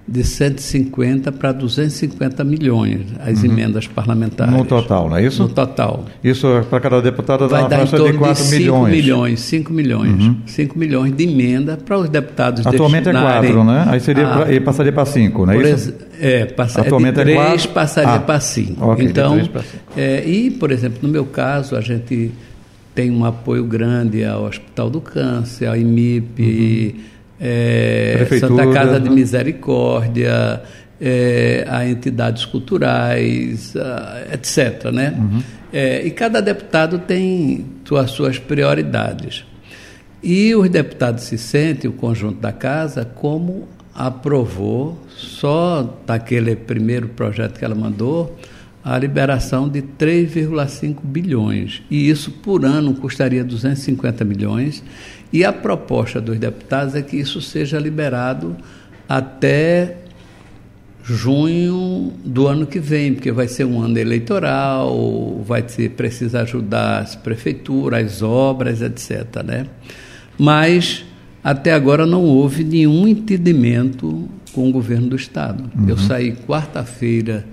de 0.06 0.22
150 0.22 1.32
para 1.32 1.52
250 1.52 2.44
milhões 2.44 3.00
as 3.20 3.42
uhum. 3.42 3.52
emendas 3.52 3.86
parlamentares. 3.86 4.52
No 4.52 4.64
total, 4.64 5.08
não 5.08 5.16
é 5.16 5.24
isso? 5.24 5.42
No 5.42 5.48
total. 5.48 6.04
Isso 6.22 6.46
para 6.68 6.80
cada 6.80 7.00
deputado 7.00 7.48
dá 7.48 7.60
uma 7.60 7.70
faixa 7.70 7.96
de 7.96 8.12
4 8.12 8.44
de 8.44 8.50
5 8.50 8.60
milhões. 8.60 8.92
milhões. 8.92 9.40
5 9.40 9.72
milhões. 9.72 10.24
Uhum. 10.24 10.36
5 10.44 10.78
milhões 10.78 11.16
de 11.16 11.24
emenda 11.24 11.78
para 11.78 11.98
os 11.98 12.08
deputados 12.10 12.66
Atualmente 12.66 13.08
é 13.08 13.12
4, 13.12 13.64
né? 13.64 13.84
Aí 13.88 14.00
seria 14.00 14.28
a, 14.28 14.44
pra, 14.44 14.60
passaria 14.60 14.92
para 14.92 15.06
5, 15.06 15.46
não 15.46 15.52
é 15.52 15.56
isso? 15.56 15.88
Ex, 15.88 15.94
é, 16.20 16.44
passa, 16.44 16.80
Atualmente 16.82 17.20
é 17.20 17.24
de 17.24 17.32
3 17.32 17.38
é 17.38 17.44
4, 17.46 17.68
passaria 17.70 18.14
ah, 18.14 18.20
para 18.20 18.40
5. 18.40 18.90
Okay, 18.92 19.06
então, 19.06 19.48
é, 19.96 20.22
e, 20.26 20.50
por 20.50 20.70
exemplo, 20.70 20.98
no 21.00 21.08
meu 21.08 21.24
caso, 21.24 21.76
a 21.76 21.80
gente 21.80 22.30
tem 22.94 23.10
um 23.10 23.24
apoio 23.24 23.64
grande 23.64 24.22
ao 24.22 24.44
Hospital 24.44 24.90
do 24.90 25.00
Câncer, 25.00 25.66
ao 25.66 25.76
IMIP, 25.76 26.94
uhum 26.98 27.13
é, 27.40 28.26
Santa 28.38 28.70
Casa 28.72 29.00
de 29.00 29.10
Misericórdia, 29.10 30.62
é, 31.00 31.64
a 31.68 31.86
entidades 31.86 32.44
culturais, 32.44 33.74
a, 33.76 34.34
etc. 34.34 34.90
Né? 34.92 35.14
Uhum. 35.16 35.42
É, 35.72 36.06
e 36.06 36.10
cada 36.10 36.40
deputado 36.40 36.98
tem 37.00 37.66
as 37.98 38.10
suas 38.10 38.38
prioridades. 38.38 39.44
E 40.22 40.54
os 40.54 40.70
deputados 40.70 41.24
se 41.24 41.36
sentem, 41.36 41.90
o 41.90 41.92
conjunto 41.92 42.40
da 42.40 42.52
casa, 42.52 43.04
como 43.04 43.68
aprovou, 43.94 44.98
só 45.08 45.98
daquele 46.06 46.56
primeiro 46.56 47.08
projeto 47.08 47.58
que 47.58 47.64
ela 47.64 47.74
mandou, 47.74 48.36
a 48.84 48.98
liberação 48.98 49.66
de 49.66 49.80
3,5 49.80 50.98
bilhões. 51.02 51.82
E 51.90 52.10
isso 52.10 52.30
por 52.30 52.66
ano 52.66 52.94
custaria 52.94 53.42
250 53.42 54.24
milhões. 54.24 54.84
E 55.32 55.42
a 55.42 55.52
proposta 55.52 56.20
dos 56.20 56.38
deputados 56.38 56.94
é 56.94 57.00
que 57.00 57.16
isso 57.16 57.40
seja 57.40 57.78
liberado 57.78 58.54
até 59.08 59.96
junho 61.02 62.12
do 62.24 62.46
ano 62.46 62.66
que 62.66 62.78
vem, 62.78 63.14
porque 63.14 63.32
vai 63.32 63.48
ser 63.48 63.64
um 63.64 63.80
ano 63.80 63.98
eleitoral, 63.98 65.42
vai 65.44 65.64
ser 65.66 65.90
preciso 65.90 66.36
ajudar 66.38 67.00
as 67.00 67.14
prefeituras, 67.14 68.04
as 68.04 68.22
obras, 68.22 68.82
etc. 68.82 69.42
Né? 69.44 69.66
Mas 70.38 71.04
até 71.42 71.72
agora 71.72 72.06
não 72.06 72.22
houve 72.22 72.64
nenhum 72.64 73.08
entendimento 73.08 74.28
com 74.54 74.68
o 74.68 74.72
governo 74.72 75.08
do 75.08 75.16
Estado. 75.16 75.70
Uhum. 75.76 75.88
Eu 75.88 75.98
saí 75.98 76.32
quarta-feira, 76.32 77.44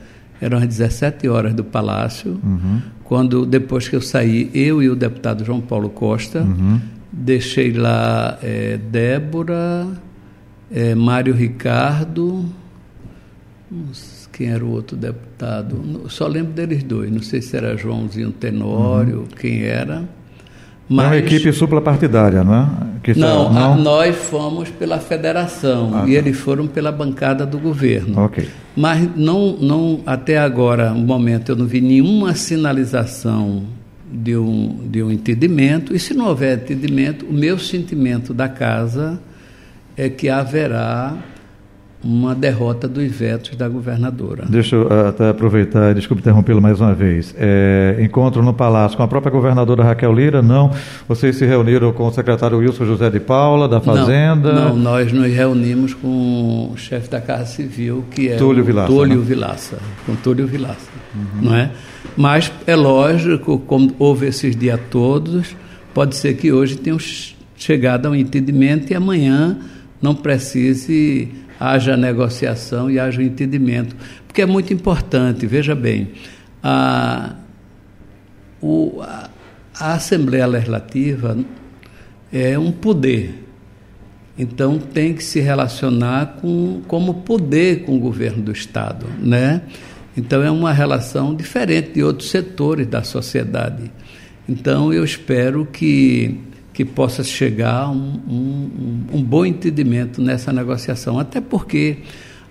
eram 0.42 0.58
as 0.58 0.68
17 0.68 1.30
horas 1.30 1.54
do 1.54 1.64
Palácio, 1.64 2.40
uhum. 2.44 2.82
quando 3.04 3.46
depois 3.46 3.88
que 3.88 3.96
eu 3.96 4.02
saí, 4.02 4.50
eu 4.54 4.82
e 4.82 4.90
o 4.90 4.96
deputado 4.96 5.46
João 5.46 5.62
Paulo 5.62 5.90
Costa, 5.90 6.42
uhum 6.42 6.82
Deixei 7.12 7.74
lá 7.74 8.40
é, 8.42 8.78
Débora, 8.78 9.86
é, 10.72 10.96
Mário 10.96 11.34
Ricardo, 11.34 12.46
quem 14.32 14.48
era 14.48 14.64
o 14.64 14.72
outro 14.72 14.96
deputado? 14.96 16.06
Só 16.08 16.26
lembro 16.26 16.54
deles 16.54 16.84
dois, 16.84 17.12
não 17.12 17.22
sei 17.22 17.42
se 17.42 17.58
era 17.58 17.76
Joãozinho 17.76 18.32
Tenório, 18.32 19.20
uhum. 19.20 19.26
quem 19.26 19.64
era. 19.64 20.08
Mas, 20.88 21.06
é 21.06 21.10
uma 21.10 21.18
equipe 21.18 21.54
suprapartidária, 21.54 22.44
não 22.44 22.54
é? 22.54 22.68
Que 23.02 23.18
não, 23.18 23.46
tá, 23.46 23.54
não? 23.54 23.74
A, 23.74 23.78
nós 23.78 24.16
fomos 24.16 24.70
pela 24.70 25.00
federação 25.00 25.92
ah, 25.94 26.04
e 26.08 26.12
tá. 26.12 26.18
eles 26.18 26.38
foram 26.38 26.68
pela 26.68 26.92
bancada 26.92 27.46
do 27.46 27.58
governo. 27.58 28.20
Ok. 28.20 28.48
Mas 28.76 29.10
não, 29.16 29.58
não, 29.58 30.02
até 30.06 30.38
agora, 30.38 30.92
no 30.92 31.06
momento, 31.06 31.54
eu 31.54 31.56
não 31.56 31.66
vi 31.66 31.82
nenhuma 31.82 32.36
sinalização 32.36 33.64
de 34.12 34.36
um, 34.36 34.88
de 34.90 35.02
um 35.02 35.12
entendimento. 35.12 35.96
E 35.96 36.00
se 36.00 36.14
não 36.14 36.28
houver 36.28 36.58
entendimento, 36.58 37.26
o 37.26 37.34
meu 37.34 37.58
sentimento 37.58 38.34
da 38.34 38.50
casa 38.50 39.20
é 39.96 40.10
que 40.10 40.30
haverá 40.30 41.18
uma 42.04 42.34
derrota 42.34 42.88
dos 42.88 43.12
vetos 43.12 43.56
da 43.56 43.70
governadora. 43.70 44.46
Deixa 44.50 44.76
eu 44.76 44.88
ah, 44.90 45.10
até 45.10 45.30
aproveitar, 45.30 45.94
desculpe 45.94 46.22
interrompê-lo 46.22 46.62
mais 46.62 46.82
uma 46.82 46.94
vez. 46.94 47.34
É, 47.38 47.98
encontro 48.00 48.42
no 48.42 48.54
Palácio 48.54 48.98
com 48.98 49.04
a 49.04 49.08
própria 49.08 49.32
governadora 49.32 49.84
Raquel 49.84 50.12
Lira, 50.14 50.42
não? 50.42 50.72
Vocês 51.08 51.36
se 51.36 51.46
reuniram 51.46 51.94
com 51.94 52.08
o 52.08 52.12
secretário 52.12 52.58
Wilson 52.58 52.86
José 52.86 53.10
de 53.10 53.20
Paula, 53.20 53.68
da 53.68 53.80
Fazenda? 53.80 54.52
Não, 54.52 54.70
não 54.70 54.78
nós 54.78 55.12
nos 55.12 55.32
reunimos 55.32 55.94
com 55.94 56.72
o 56.74 56.78
chefe 56.78 57.10
da 57.10 57.22
Casa 57.22 57.46
Civil, 57.46 58.04
que 58.10 58.30
é 58.30 58.36
Túlio 58.36 58.64
Vilaça. 58.64 58.92
Túlio 58.92 59.20
né? 59.20 59.26
Vilaça, 59.26 59.78
com 60.06 60.16
Túlio 60.16 60.48
Vilaça, 60.48 60.90
uhum. 61.14 61.50
não 61.50 61.56
é? 61.56 61.72
Mas 62.18 62.52
é 62.66 62.76
lógico, 62.76 63.60
como 63.60 63.94
houve 64.00 64.26
esses 64.28 64.56
dias 64.56 64.80
todos, 64.90 65.56
pode 65.94 66.16
ser 66.16 66.34
que 66.34 66.52
hoje 66.52 66.78
tenham 66.78 66.98
chegado 67.56 68.08
a 68.08 68.10
um 68.10 68.16
entendimento 68.16 68.92
e 68.92 68.96
amanhã 68.96 69.60
não 70.02 70.16
precise 70.16 71.30
haja 71.60 71.96
negociação 71.96 72.90
e 72.90 73.00
haja 73.00 73.22
entendimento. 73.22 73.96
Porque 74.28 74.42
é 74.42 74.46
muito 74.46 74.74
importante, 74.74 75.46
veja 75.46 75.76
bem, 75.76 76.10
a, 76.64 77.36
o, 78.62 79.02
a, 79.02 79.30
a 79.80 79.94
Assembleia 79.94 80.48
Legislativa 80.48 81.38
é 82.32 82.58
um 82.58 82.72
poder. 82.72 83.46
Então 84.38 84.80
tem 84.80 85.14
que 85.14 85.24
se 85.24 85.40
relacionar 85.40 86.38
com, 86.42 86.82
como 86.88 87.16
poder 87.16 87.84
com 87.84 87.98
o 87.98 88.00
governo 88.00 88.42
do 88.42 88.52
Estado. 88.52 89.06
Né? 89.20 89.62
Então 90.18 90.42
é 90.42 90.50
uma 90.50 90.74
relação 90.74 91.36
diferente 91.36 91.92
de 91.92 92.04
outros 92.04 92.30
setores 92.30 92.88
da 92.88 93.04
sociedade. 93.04 93.92
Então 94.48 94.92
eu 94.92 95.04
espero 95.04 95.66
que 95.66 96.40
que 96.86 96.92
possa 96.92 97.24
chegar 97.24 97.84
a 97.84 97.90
um, 97.90 98.20
um, 98.28 99.18
um, 99.18 99.24
bom 99.24 99.46
entendimento 99.46 100.22
nessa 100.22 100.52
negociação, 100.52 101.20
até 101.20 101.40
porque 101.40 101.98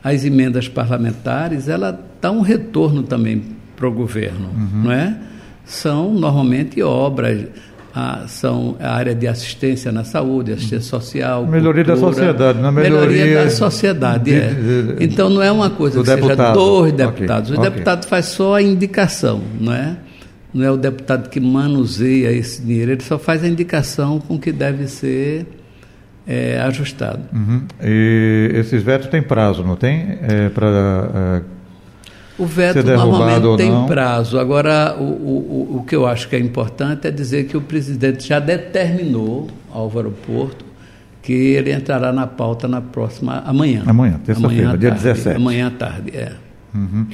as 0.02 0.24
emendas 0.24 0.68
parlamentares 0.68 1.68
ela 1.68 1.98
dá 2.20 2.30
um 2.30 2.40
retorno 2.40 3.02
também 3.02 3.42
para 3.76 3.88
o 3.88 3.92
governo, 3.92 4.48
uhum. 4.48 4.82
não 4.84 4.92
é? 4.92 5.16
São 5.64 6.12
normalmente 6.12 6.82
obras, 6.82 7.46
a, 7.94 8.26
são 8.28 8.76
a 8.80 8.92
área 8.94 9.14
de 9.14 9.26
assistência 9.26 9.90
na 9.90 10.04
saúde, 10.04 10.52
assistência 10.52 10.88
social, 10.88 11.46
melhoria 11.46 11.84
cultura, 11.84 12.08
da 12.08 12.14
sociedade, 12.14 12.58
não 12.60 12.68
é 12.68 12.72
melhoria, 12.72 13.24
melhoria 13.24 13.44
da 13.44 13.50
sociedade. 13.50 14.24
De, 14.24 14.34
é. 14.34 14.48
De, 14.48 15.04
então 15.04 15.28
não 15.28 15.42
é 15.42 15.50
uma 15.50 15.70
coisa 15.70 16.00
que 16.00 16.06
deputado. 16.06 16.36
seja 16.36 16.52
dois 16.52 16.92
deputados. 16.92 17.50
Okay. 17.50 17.56
O 17.56 17.60
okay. 17.60 17.70
deputado 17.70 18.06
faz 18.06 18.26
só 18.26 18.54
a 18.54 18.62
indicação, 18.62 19.40
não 19.60 19.72
é? 19.72 19.96
Não 20.52 20.64
é 20.64 20.70
o 20.70 20.76
deputado 20.76 21.28
que 21.28 21.40
manuseia 21.40 22.32
esse 22.32 22.62
dinheiro, 22.62 22.92
ele 22.92 23.02
só 23.02 23.18
faz 23.18 23.44
a 23.44 23.48
indicação 23.48 24.20
com 24.20 24.38
que 24.38 24.52
deve 24.52 24.86
ser 24.86 25.46
é, 26.26 26.60
ajustado. 26.60 27.22
Uhum. 27.32 27.62
E 27.82 28.50
esses 28.54 28.82
vetos 28.82 29.08
têm 29.08 29.22
prazo, 29.22 29.62
não 29.62 29.76
tem? 29.76 30.18
É, 30.22 30.48
para 30.48 30.66
é, 30.66 31.42
o 32.40 32.46
veto 32.46 32.82
normalmente 32.82 33.56
tem 33.58 33.86
prazo. 33.86 34.38
Agora, 34.38 34.96
o, 34.98 35.02
o, 35.02 35.76
o 35.78 35.84
que 35.84 35.94
eu 35.94 36.06
acho 36.06 36.26
que 36.26 36.34
é 36.34 36.38
importante 36.38 37.06
é 37.06 37.10
dizer 37.10 37.44
que 37.44 37.56
o 37.56 37.60
presidente 37.60 38.26
já 38.26 38.38
determinou, 38.38 39.48
Álvaro 39.70 40.10
Porto, 40.26 40.64
que 41.22 41.32
ele 41.32 41.70
entrará 41.70 42.12
na 42.12 42.26
pauta 42.26 42.66
na 42.66 42.80
próxima 42.80 43.42
amanhã. 43.46 43.82
Amanhã, 43.86 44.18
terça-feira, 44.24 44.78
dia 44.78 44.90
17. 44.90 45.36
Amanhã 45.36 45.66
à 45.66 45.70
tarde, 45.70 46.16
é. 46.16 46.32
Uhum. 46.74 47.06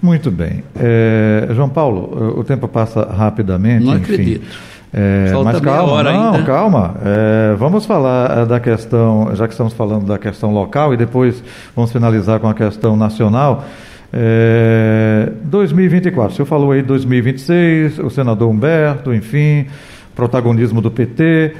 Muito 0.00 0.30
bem. 0.30 0.64
É, 0.78 1.48
João 1.52 1.68
Paulo, 1.68 2.38
o 2.38 2.44
tempo 2.44 2.66
passa 2.66 3.04
rapidamente. 3.04 3.84
Não 3.84 3.94
enfim. 3.94 4.12
acredito. 4.12 4.46
É, 4.94 5.32
mas 5.42 5.58
calma, 5.60 6.02
não, 6.02 6.32
ainda. 6.34 6.42
calma. 6.44 6.94
É, 7.02 7.54
vamos 7.56 7.86
falar 7.86 8.38
é, 8.38 8.46
da 8.46 8.60
questão, 8.60 9.34
já 9.34 9.46
que 9.46 9.54
estamos 9.54 9.72
falando 9.72 10.04
da 10.06 10.18
questão 10.18 10.52
local 10.52 10.92
e 10.92 10.98
depois 10.98 11.42
vamos 11.74 11.90
finalizar 11.90 12.38
com 12.40 12.48
a 12.48 12.54
questão 12.54 12.94
nacional. 12.94 13.64
É, 14.12 15.32
2024, 15.44 16.32
o 16.32 16.36
senhor 16.36 16.46
falou 16.46 16.72
aí 16.72 16.82
2026, 16.82 18.00
o 18.00 18.10
senador 18.10 18.50
Humberto, 18.50 19.14
enfim, 19.14 19.66
protagonismo 20.14 20.82
do 20.82 20.90
PT. 20.90 21.54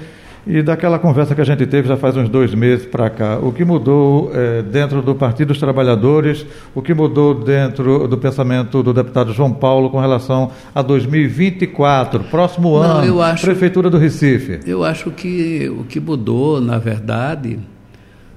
E 0.44 0.60
daquela 0.60 0.98
conversa 0.98 1.36
que 1.36 1.40
a 1.40 1.44
gente 1.44 1.64
teve 1.66 1.86
já 1.86 1.96
faz 1.96 2.16
uns 2.16 2.28
dois 2.28 2.52
meses 2.52 2.84
para 2.84 3.08
cá, 3.08 3.38
o 3.38 3.52
que 3.52 3.64
mudou 3.64 4.32
é, 4.34 4.60
dentro 4.60 5.00
do 5.00 5.14
Partido 5.14 5.48
dos 5.48 5.58
Trabalhadores, 5.58 6.44
o 6.74 6.82
que 6.82 6.92
mudou 6.92 7.32
dentro 7.32 8.08
do 8.08 8.18
pensamento 8.18 8.82
do 8.82 8.92
deputado 8.92 9.32
João 9.32 9.52
Paulo 9.52 9.88
com 9.88 10.00
relação 10.00 10.50
a 10.74 10.82
2024, 10.82 12.24
próximo 12.24 12.80
Não, 12.80 12.98
ano, 12.98 13.22
acho, 13.22 13.46
Prefeitura 13.46 13.88
do 13.88 13.98
Recife? 13.98 14.60
Eu 14.66 14.82
acho 14.82 15.12
que 15.12 15.68
o 15.68 15.84
que 15.84 16.00
mudou, 16.00 16.60
na 16.60 16.78
verdade, 16.78 17.60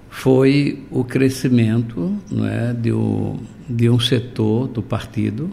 foi 0.07 0.83
o 0.91 1.03
crescimento 1.03 2.13
não 2.31 2.47
é, 2.47 2.71
de, 2.71 2.91
o, 2.91 3.35
de 3.67 3.89
um 3.89 3.99
setor 3.99 4.67
do 4.67 4.83
partido, 4.83 5.49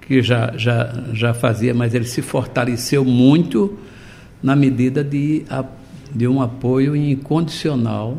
que 0.00 0.22
já, 0.22 0.52
já, 0.56 1.06
já 1.12 1.34
fazia, 1.34 1.74
mas 1.74 1.92
ele 1.92 2.04
se 2.04 2.22
fortaleceu 2.22 3.04
muito 3.04 3.76
na 4.42 4.56
medida 4.56 5.04
de, 5.04 5.44
de 6.12 6.26
um 6.26 6.42
apoio 6.42 6.96
incondicional 6.96 8.18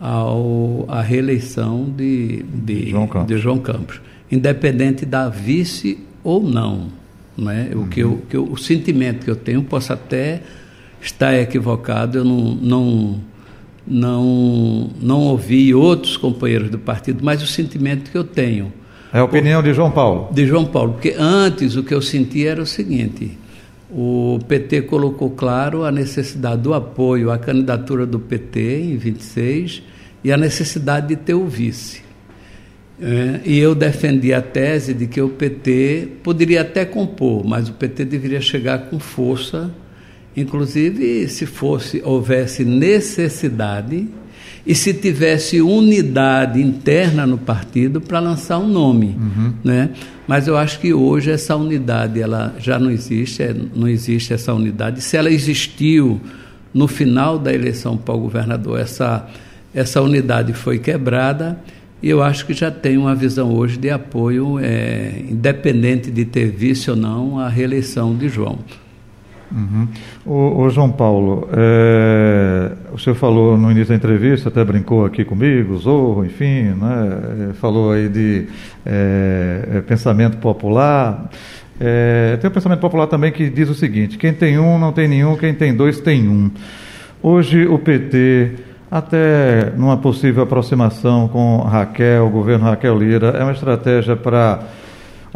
ao, 0.00 0.84
à 0.88 1.00
reeleição 1.00 1.84
de, 1.96 2.42
de, 2.42 2.90
João 2.90 3.08
de 3.26 3.38
João 3.38 3.58
Campos, 3.58 4.00
independente 4.30 5.06
da 5.06 5.28
vice 5.28 5.98
ou 6.22 6.42
não. 6.42 6.88
não 7.36 7.50
é? 7.50 7.70
o, 7.74 7.86
que 7.86 8.00
eu, 8.00 8.10
uhum. 8.10 8.20
que 8.28 8.36
eu, 8.36 8.44
o 8.44 8.56
sentimento 8.58 9.24
que 9.24 9.30
eu 9.30 9.36
tenho, 9.36 9.62
posso 9.62 9.92
até 9.92 10.42
estar 11.00 11.34
equivocado, 11.34 12.18
eu 12.18 12.24
não, 12.24 12.54
não, 12.54 13.20
não, 13.86 14.90
não 15.00 15.20
ouvi 15.20 15.74
outros 15.74 16.16
companheiros 16.16 16.70
do 16.70 16.78
partido, 16.78 17.24
mas 17.24 17.42
o 17.42 17.46
sentimento 17.46 18.10
que 18.10 18.18
eu 18.18 18.24
tenho. 18.24 18.72
É 19.12 19.20
a 19.20 19.24
opinião 19.24 19.62
de 19.62 19.72
João 19.72 19.90
Paulo? 19.90 20.28
De 20.32 20.44
João 20.44 20.64
Paulo, 20.64 20.94
porque 20.94 21.14
antes 21.16 21.76
o 21.76 21.82
que 21.82 21.94
eu 21.94 22.02
sentia 22.02 22.50
era 22.50 22.62
o 22.62 22.66
seguinte: 22.66 23.38
o 23.94 24.40
PT 24.48 24.82
colocou 24.82 25.30
claro 25.30 25.84
a 25.84 25.92
necessidade 25.92 26.62
do 26.62 26.74
apoio 26.74 27.30
à 27.30 27.38
candidatura 27.38 28.04
do 28.04 28.18
PT 28.18 28.80
em 28.80 28.96
26 28.96 29.82
e 30.24 30.32
a 30.32 30.36
necessidade 30.36 31.06
de 31.08 31.16
ter 31.16 31.34
o 31.34 31.46
vice. 31.46 32.02
É, 33.00 33.40
e 33.44 33.58
eu 33.58 33.72
defendi 33.74 34.32
a 34.32 34.42
tese 34.42 34.94
de 34.94 35.06
que 35.06 35.20
o 35.20 35.28
PT 35.28 36.08
poderia 36.24 36.62
até 36.62 36.84
compor, 36.84 37.44
mas 37.46 37.68
o 37.68 37.72
PT 37.72 38.04
deveria 38.04 38.40
chegar 38.40 38.90
com 38.90 38.98
força, 38.98 39.72
inclusive 40.36 41.28
se 41.28 41.46
fosse 41.46 42.02
houvesse 42.04 42.64
necessidade 42.64 44.08
e 44.66 44.74
se 44.74 44.92
tivesse 44.92 45.60
unidade 45.60 46.60
interna 46.60 47.26
no 47.26 47.38
partido 47.38 48.00
para 48.00 48.18
lançar 48.18 48.58
um 48.58 48.68
nome, 48.68 49.16
uhum. 49.18 49.52
né? 49.62 49.90
Mas 50.26 50.48
eu 50.48 50.56
acho 50.56 50.80
que 50.80 50.94
hoje 50.94 51.30
essa 51.30 51.54
unidade 51.54 52.20
ela 52.20 52.54
já 52.58 52.78
não 52.78 52.90
existe, 52.90 53.42
é, 53.42 53.54
não 53.74 53.86
existe 53.86 54.32
essa 54.32 54.54
unidade. 54.54 55.02
Se 55.02 55.16
ela 55.16 55.30
existiu 55.30 56.20
no 56.72 56.88
final 56.88 57.38
da 57.38 57.52
eleição 57.52 57.96
para 57.96 58.14
o 58.14 58.18
governador, 58.18 58.80
essa 58.80 59.28
essa 59.74 60.00
unidade 60.00 60.52
foi 60.52 60.78
quebrada 60.78 61.58
e 62.00 62.08
eu 62.08 62.22
acho 62.22 62.46
que 62.46 62.54
já 62.54 62.70
tem 62.70 62.96
uma 62.96 63.14
visão 63.14 63.52
hoje 63.52 63.76
de 63.76 63.90
apoio, 63.90 64.58
é, 64.60 65.24
independente 65.28 66.10
de 66.10 66.24
ter 66.24 66.50
vice 66.50 66.90
ou 66.90 66.96
não, 66.96 67.40
a 67.40 67.48
reeleição 67.48 68.14
de 68.14 68.28
João. 68.28 68.58
Uhum. 69.54 69.86
O, 70.26 70.62
o, 70.62 70.70
João 70.70 70.90
Paulo, 70.90 71.48
é, 71.52 72.72
o 72.92 72.98
senhor 72.98 73.14
falou 73.14 73.56
no 73.56 73.70
início 73.70 73.90
da 73.90 73.94
entrevista, 73.94 74.48
até 74.48 74.64
brincou 74.64 75.04
aqui 75.04 75.24
comigo, 75.24 75.76
Zorro, 75.78 76.24
enfim, 76.24 76.74
né, 76.74 77.52
falou 77.54 77.92
aí 77.92 78.08
de 78.08 78.48
é, 78.84 79.80
pensamento 79.86 80.38
popular. 80.38 81.30
É, 81.78 82.36
tem 82.40 82.50
um 82.50 82.52
pensamento 82.52 82.80
popular 82.80 83.06
também 83.06 83.30
que 83.30 83.48
diz 83.48 83.68
o 83.68 83.74
seguinte: 83.74 84.18
quem 84.18 84.32
tem 84.32 84.58
um 84.58 84.76
não 84.76 84.92
tem 84.92 85.06
nenhum, 85.06 85.36
quem 85.36 85.54
tem 85.54 85.72
dois 85.72 86.00
tem 86.00 86.28
um. 86.28 86.50
Hoje 87.22 87.64
o 87.64 87.78
PT, 87.78 88.52
até 88.90 89.72
numa 89.76 89.96
possível 89.96 90.42
aproximação 90.42 91.28
com 91.28 91.58
Raquel, 91.58 92.26
o 92.26 92.30
governo 92.30 92.64
Raquel 92.64 92.98
Lira, 92.98 93.28
é 93.28 93.42
uma 93.42 93.52
estratégia 93.52 94.16
para 94.16 94.64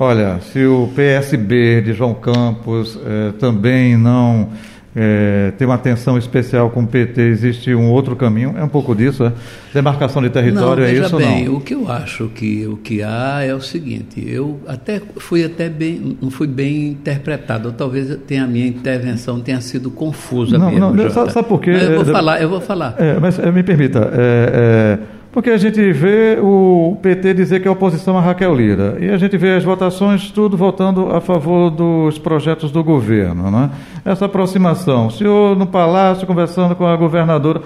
Olha, 0.00 0.38
se 0.52 0.64
o 0.64 0.88
PSB 0.94 1.82
de 1.82 1.92
João 1.92 2.14
Campos 2.14 2.96
eh, 3.04 3.32
também 3.40 3.96
não 3.96 4.48
é, 4.94 5.52
tem 5.58 5.66
uma 5.66 5.74
atenção 5.74 6.16
especial 6.16 6.70
com 6.70 6.82
o 6.82 6.87
PT, 6.87 7.20
existe 7.20 7.74
um 7.74 7.90
outro 7.90 8.14
caminho? 8.14 8.54
É 8.56 8.62
um 8.62 8.68
pouco 8.68 8.94
disso, 8.94 9.24
é? 9.24 9.32
Demarcação 9.74 10.22
de 10.22 10.30
território, 10.30 10.84
não, 10.84 10.88
é 10.88 10.92
isso 10.92 11.16
bem, 11.16 11.46
ou 11.46 11.52
não? 11.52 11.58
O 11.58 11.61
que 11.61 11.74
eu 11.74 11.90
acho 11.90 12.28
que 12.28 12.64
o 12.66 12.76
que 12.76 13.02
há 13.02 13.42
é 13.42 13.52
o 13.52 13.61
seguinte, 13.61 14.24
eu 14.24 14.61
até 14.68 15.02
fui 15.16 15.44
até 15.44 15.68
bem, 15.68 16.16
não 16.22 16.30
fui 16.30 16.46
bem 16.46 16.90
interpretado, 16.90 17.68
ou 17.68 17.74
talvez 17.74 18.16
tenha, 18.24 18.44
a 18.44 18.46
minha 18.46 18.68
intervenção 18.68 19.40
tenha 19.40 19.61
sido 19.61 19.90
confusa 19.90 20.56
não, 20.56 20.70
mesmo. 20.70 20.94
Não, 20.94 21.11
sabe, 21.11 21.32
sabe 21.32 21.48
por 21.48 21.61
quê? 21.61 21.70
Eu 21.70 22.04
vou 22.04 22.11
é, 22.11 22.16
falar, 22.16 22.40
eu 22.40 22.48
vou 22.48 22.61
falar. 22.61 22.94
É, 22.98 23.18
mas 23.18 23.37
me 23.38 23.64
permita, 23.64 24.11
é 24.12 25.17
porque 25.38 25.51
a 25.51 25.57
gente 25.57 25.92
vê 25.92 26.37
o 26.42 26.98
PT 27.01 27.33
dizer 27.33 27.61
que 27.61 27.68
é 27.68 27.70
oposição 27.70 28.18
a 28.18 28.20
Raquel 28.20 28.53
Lira. 28.57 28.98
E 29.01 29.09
a 29.09 29.16
gente 29.16 29.37
vê 29.37 29.53
as 29.53 29.62
votações 29.62 30.33
tudo 30.33 30.57
votando 30.57 31.14
a 31.14 31.20
favor 31.20 31.70
dos 31.70 32.18
projetos 32.18 32.72
do 32.72 32.83
governo. 32.83 33.48
Né? 33.48 33.70
Essa 34.05 34.24
aproximação. 34.24 35.07
O 35.07 35.11
senhor 35.12 35.57
no 35.57 35.64
Palácio 35.64 36.27
conversando 36.27 36.74
com 36.74 36.85
a 36.85 36.96
governadora. 36.96 37.62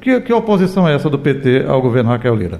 Que, 0.00 0.18
que 0.22 0.32
oposição 0.32 0.88
é 0.88 0.94
essa 0.94 1.10
do 1.10 1.18
PT 1.18 1.66
ao 1.68 1.82
governo 1.82 2.08
Raquel 2.08 2.34
Lira? 2.34 2.58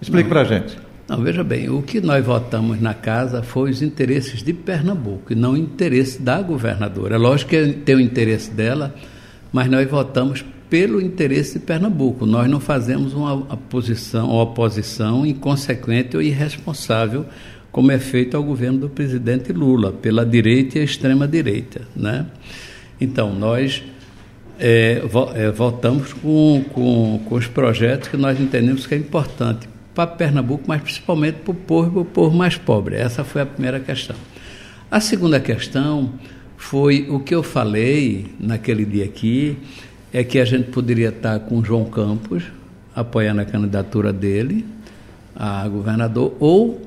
Explique 0.00 0.28
para 0.28 0.42
a 0.42 0.44
gente. 0.44 0.78
Não, 1.08 1.20
veja 1.20 1.42
bem, 1.42 1.68
o 1.68 1.82
que 1.82 2.00
nós 2.00 2.24
votamos 2.24 2.80
na 2.80 2.94
casa 2.94 3.42
foi 3.42 3.70
os 3.70 3.82
interesses 3.82 4.44
de 4.44 4.52
Pernambuco 4.52 5.32
e 5.32 5.34
não 5.34 5.54
o 5.54 5.56
interesse 5.56 6.22
da 6.22 6.40
governadora. 6.40 7.16
É 7.16 7.18
lógico 7.18 7.50
que 7.50 7.66
tem 7.84 7.96
o 7.96 8.00
interesse 8.00 8.48
dela, 8.48 8.94
mas 9.52 9.68
nós 9.68 9.90
votamos 9.90 10.44
pelo 10.68 11.00
interesse 11.00 11.58
de 11.58 11.64
Pernambuco. 11.64 12.26
Nós 12.26 12.50
não 12.50 12.60
fazemos 12.60 13.14
uma 13.14 13.56
posição, 13.56 14.30
uma 14.30 14.42
oposição 14.42 15.26
inconsequente 15.26 16.16
ou 16.16 16.22
irresponsável, 16.22 17.26
como 17.70 17.92
é 17.92 17.98
feito 17.98 18.36
ao 18.36 18.42
governo 18.42 18.78
do 18.78 18.88
presidente 18.88 19.52
Lula, 19.52 19.92
pela 19.92 20.24
direita 20.24 20.78
e 20.78 20.84
extrema-direita. 20.84 21.82
Né? 21.94 22.26
Então, 23.00 23.34
nós 23.34 23.82
é, 24.58 25.00
vo, 25.00 25.30
é, 25.34 25.50
voltamos 25.50 26.12
com, 26.12 26.64
com, 26.72 27.20
com 27.24 27.34
os 27.34 27.46
projetos 27.46 28.08
que 28.08 28.16
nós 28.16 28.40
entendemos 28.40 28.86
que 28.86 28.94
é 28.94 28.98
importante 28.98 29.68
para 29.94 30.06
Pernambuco, 30.06 30.64
mas 30.66 30.82
principalmente 30.82 31.36
para 31.36 31.52
o 31.52 31.54
povo 31.54 31.90
para 31.90 32.00
o 32.00 32.04
povo 32.04 32.36
mais 32.36 32.56
pobre. 32.56 32.96
Essa 32.96 33.24
foi 33.24 33.42
a 33.42 33.46
primeira 33.46 33.80
questão. 33.80 34.16
A 34.90 35.00
segunda 35.00 35.40
questão 35.40 36.12
foi 36.56 37.06
o 37.08 37.20
que 37.20 37.34
eu 37.34 37.42
falei 37.42 38.26
naquele 38.38 38.84
dia 38.84 39.04
aqui, 39.04 39.56
é 40.12 40.24
que 40.24 40.38
a 40.38 40.44
gente 40.44 40.70
poderia 40.70 41.08
estar 41.08 41.38
com 41.40 41.62
João 41.64 41.84
Campos 41.84 42.44
apoiando 42.94 43.40
a 43.42 43.44
candidatura 43.44 44.12
dele 44.12 44.64
a 45.36 45.68
governador 45.68 46.34
ou 46.40 46.80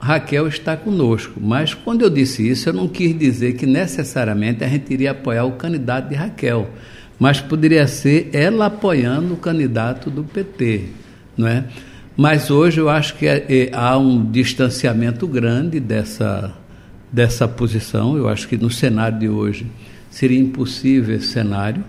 Raquel 0.00 0.48
está 0.48 0.76
conosco. 0.76 1.38
Mas 1.40 1.74
quando 1.74 2.02
eu 2.02 2.10
disse 2.10 2.48
isso, 2.48 2.68
eu 2.68 2.72
não 2.72 2.88
quis 2.88 3.16
dizer 3.16 3.54
que 3.54 3.66
necessariamente 3.66 4.64
a 4.64 4.68
gente 4.68 4.92
iria 4.92 5.10
apoiar 5.10 5.44
o 5.44 5.52
candidato 5.52 6.08
de 6.08 6.14
Raquel, 6.14 6.68
mas 7.18 7.40
poderia 7.40 7.86
ser 7.86 8.30
ela 8.32 8.66
apoiando 8.66 9.34
o 9.34 9.36
candidato 9.36 10.10
do 10.10 10.24
PT, 10.24 10.86
não 11.36 11.46
é? 11.46 11.64
Mas 12.16 12.50
hoje 12.50 12.80
eu 12.80 12.88
acho 12.88 13.16
que 13.16 13.26
é, 13.26 13.44
é, 13.48 13.70
há 13.72 13.98
um 13.98 14.30
distanciamento 14.30 15.26
grande 15.26 15.80
dessa, 15.80 16.54
dessa 17.10 17.48
posição. 17.48 18.16
Eu 18.16 18.28
acho 18.28 18.46
que 18.46 18.56
no 18.56 18.70
cenário 18.70 19.18
de 19.18 19.28
hoje 19.28 19.66
seria 20.10 20.38
impossível 20.38 21.16
esse 21.16 21.28
cenário 21.28 21.84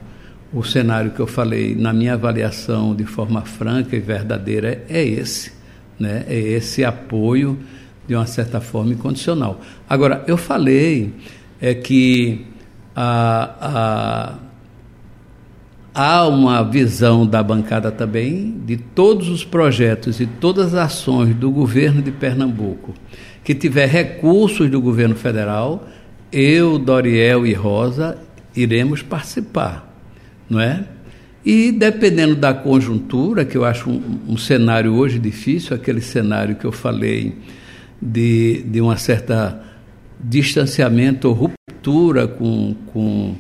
o 0.56 0.64
cenário 0.64 1.12
que 1.12 1.20
eu 1.20 1.28
falei 1.28 1.76
na 1.76 1.92
minha 1.92 2.14
avaliação 2.14 2.96
de 2.96 3.04
forma 3.04 3.42
franca 3.42 3.94
e 3.94 4.00
verdadeira 4.00 4.86
é 4.88 5.04
esse, 5.04 5.52
né? 6.00 6.24
É 6.30 6.40
esse 6.40 6.86
apoio 6.86 7.60
de 8.08 8.16
uma 8.16 8.26
certa 8.26 8.62
forma 8.62 8.94
incondicional. 8.94 9.60
Agora, 9.90 10.24
eu 10.28 10.38
falei 10.38 11.14
é 11.60 11.74
que 11.74 12.46
a, 12.96 14.38
a, 15.94 16.20
há 16.20 16.28
uma 16.28 16.64
visão 16.64 17.28
da 17.28 17.44
bancada 17.44 17.92
também 17.92 18.58
de 18.66 18.78
todos 18.78 19.28
os 19.28 19.44
projetos 19.44 20.22
e 20.22 20.26
todas 20.26 20.74
as 20.74 20.86
ações 20.86 21.36
do 21.36 21.52
governo 21.52 22.02
de 22.02 22.12
Pernambuco 22.12 22.94
que 23.44 23.54
tiver 23.54 23.88
recursos 23.88 24.70
do 24.72 24.80
governo 24.80 25.16
federal, 25.16 25.86
eu, 26.32 26.80
Doriel 26.80 27.46
e 27.46 27.54
Rosa 27.54 28.18
iremos 28.56 29.02
participar 29.02 29.95
não 30.50 30.60
é? 30.60 30.86
E 31.46 31.72
dependendo 31.72 32.36
da 32.36 32.54
conjuntura, 32.54 33.46
que 33.46 33.56
eu 33.56 33.64
acho 33.64 33.90
um, 33.90 34.20
um 34.30 34.38
cenário 34.38 34.96
hoje 34.96 35.20
difícil, 35.20 35.76
aquele 35.76 36.02
cenário 36.02 36.56
que 36.56 36.66
eu 36.66 36.72
falei 36.72 37.36
de, 38.02 38.64
de 38.64 38.82
uma 38.82 38.98
certa 38.98 39.62
distanciamento 40.20 41.28
ou 41.28 41.34
ruptura 41.34 42.28
com, 42.28 42.76
com 42.88 43.36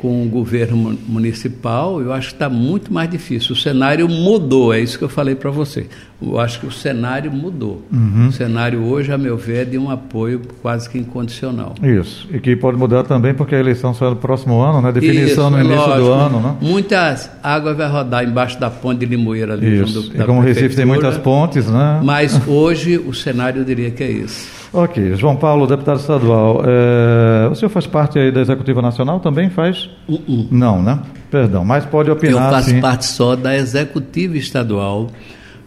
com 0.00 0.22
o 0.22 0.28
governo 0.30 0.98
municipal, 1.06 2.00
eu 2.00 2.10
acho 2.10 2.28
que 2.28 2.34
está 2.34 2.48
muito 2.48 2.90
mais 2.90 3.10
difícil. 3.10 3.52
O 3.52 3.56
cenário 3.56 4.08
mudou, 4.08 4.72
é 4.72 4.80
isso 4.80 4.96
que 4.96 5.04
eu 5.04 5.10
falei 5.10 5.34
para 5.34 5.50
você. 5.50 5.86
Eu 6.22 6.40
acho 6.40 6.58
que 6.60 6.66
o 6.66 6.72
cenário 6.72 7.30
mudou. 7.30 7.82
Uhum. 7.92 8.28
O 8.28 8.32
cenário 8.32 8.82
hoje, 8.82 9.12
a 9.12 9.18
meu 9.18 9.36
ver, 9.36 9.62
é 9.62 9.64
de 9.66 9.76
um 9.76 9.90
apoio 9.90 10.40
quase 10.62 10.88
que 10.88 10.96
incondicional. 10.96 11.74
Isso. 11.82 12.26
E 12.32 12.40
que 12.40 12.56
pode 12.56 12.78
mudar 12.78 13.02
também 13.02 13.34
porque 13.34 13.54
a 13.54 13.58
eleição 13.58 13.92
só 13.92 14.06
é 14.06 14.10
no 14.10 14.16
próximo 14.16 14.62
ano, 14.62 14.80
né? 14.80 14.90
Definição 14.90 15.48
isso, 15.48 15.50
no 15.50 15.60
início 15.60 15.86
lógico. 15.86 16.06
do 16.06 16.12
ano, 16.12 16.40
né? 16.40 16.56
Muitas 16.62 17.30
águas 17.42 17.76
vai 17.76 17.88
rodar 17.88 18.24
embaixo 18.24 18.58
da 18.58 18.70
ponte 18.70 19.00
de 19.00 19.06
Limoeira 19.06 19.52
ali. 19.52 19.82
Isso. 19.82 20.00
Do, 20.00 20.16
e 20.16 20.24
como 20.24 20.40
o 20.40 20.42
Recife 20.42 20.74
tem 20.74 20.86
muitas 20.86 21.18
pontes, 21.18 21.66
né? 21.66 22.00
Mas 22.02 22.40
hoje 22.48 22.96
o 22.96 23.12
cenário 23.12 23.60
eu 23.60 23.64
diria 23.66 23.90
que 23.90 24.02
é 24.02 24.10
isso. 24.10 24.59
Ok. 24.72 25.16
João 25.16 25.36
Paulo, 25.36 25.66
deputado 25.66 25.98
estadual, 25.98 26.62
é, 26.64 27.48
o 27.48 27.54
senhor 27.54 27.70
faz 27.70 27.86
parte 27.86 28.18
aí 28.18 28.30
da 28.30 28.40
Executiva 28.40 28.80
Nacional? 28.80 29.18
Também 29.20 29.50
faz? 29.50 29.90
Uh 30.08 30.18
-uh. 30.18 30.46
Não, 30.50 30.82
né? 30.82 31.00
Perdão, 31.30 31.64
mas 31.64 31.84
pode 31.84 32.10
opinar. 32.10 32.46
Eu 32.46 32.50
faço 32.50 32.70
sim. 32.70 32.80
parte 32.80 33.06
só 33.06 33.34
da 33.34 33.56
Executiva 33.56 34.36
Estadual, 34.36 35.08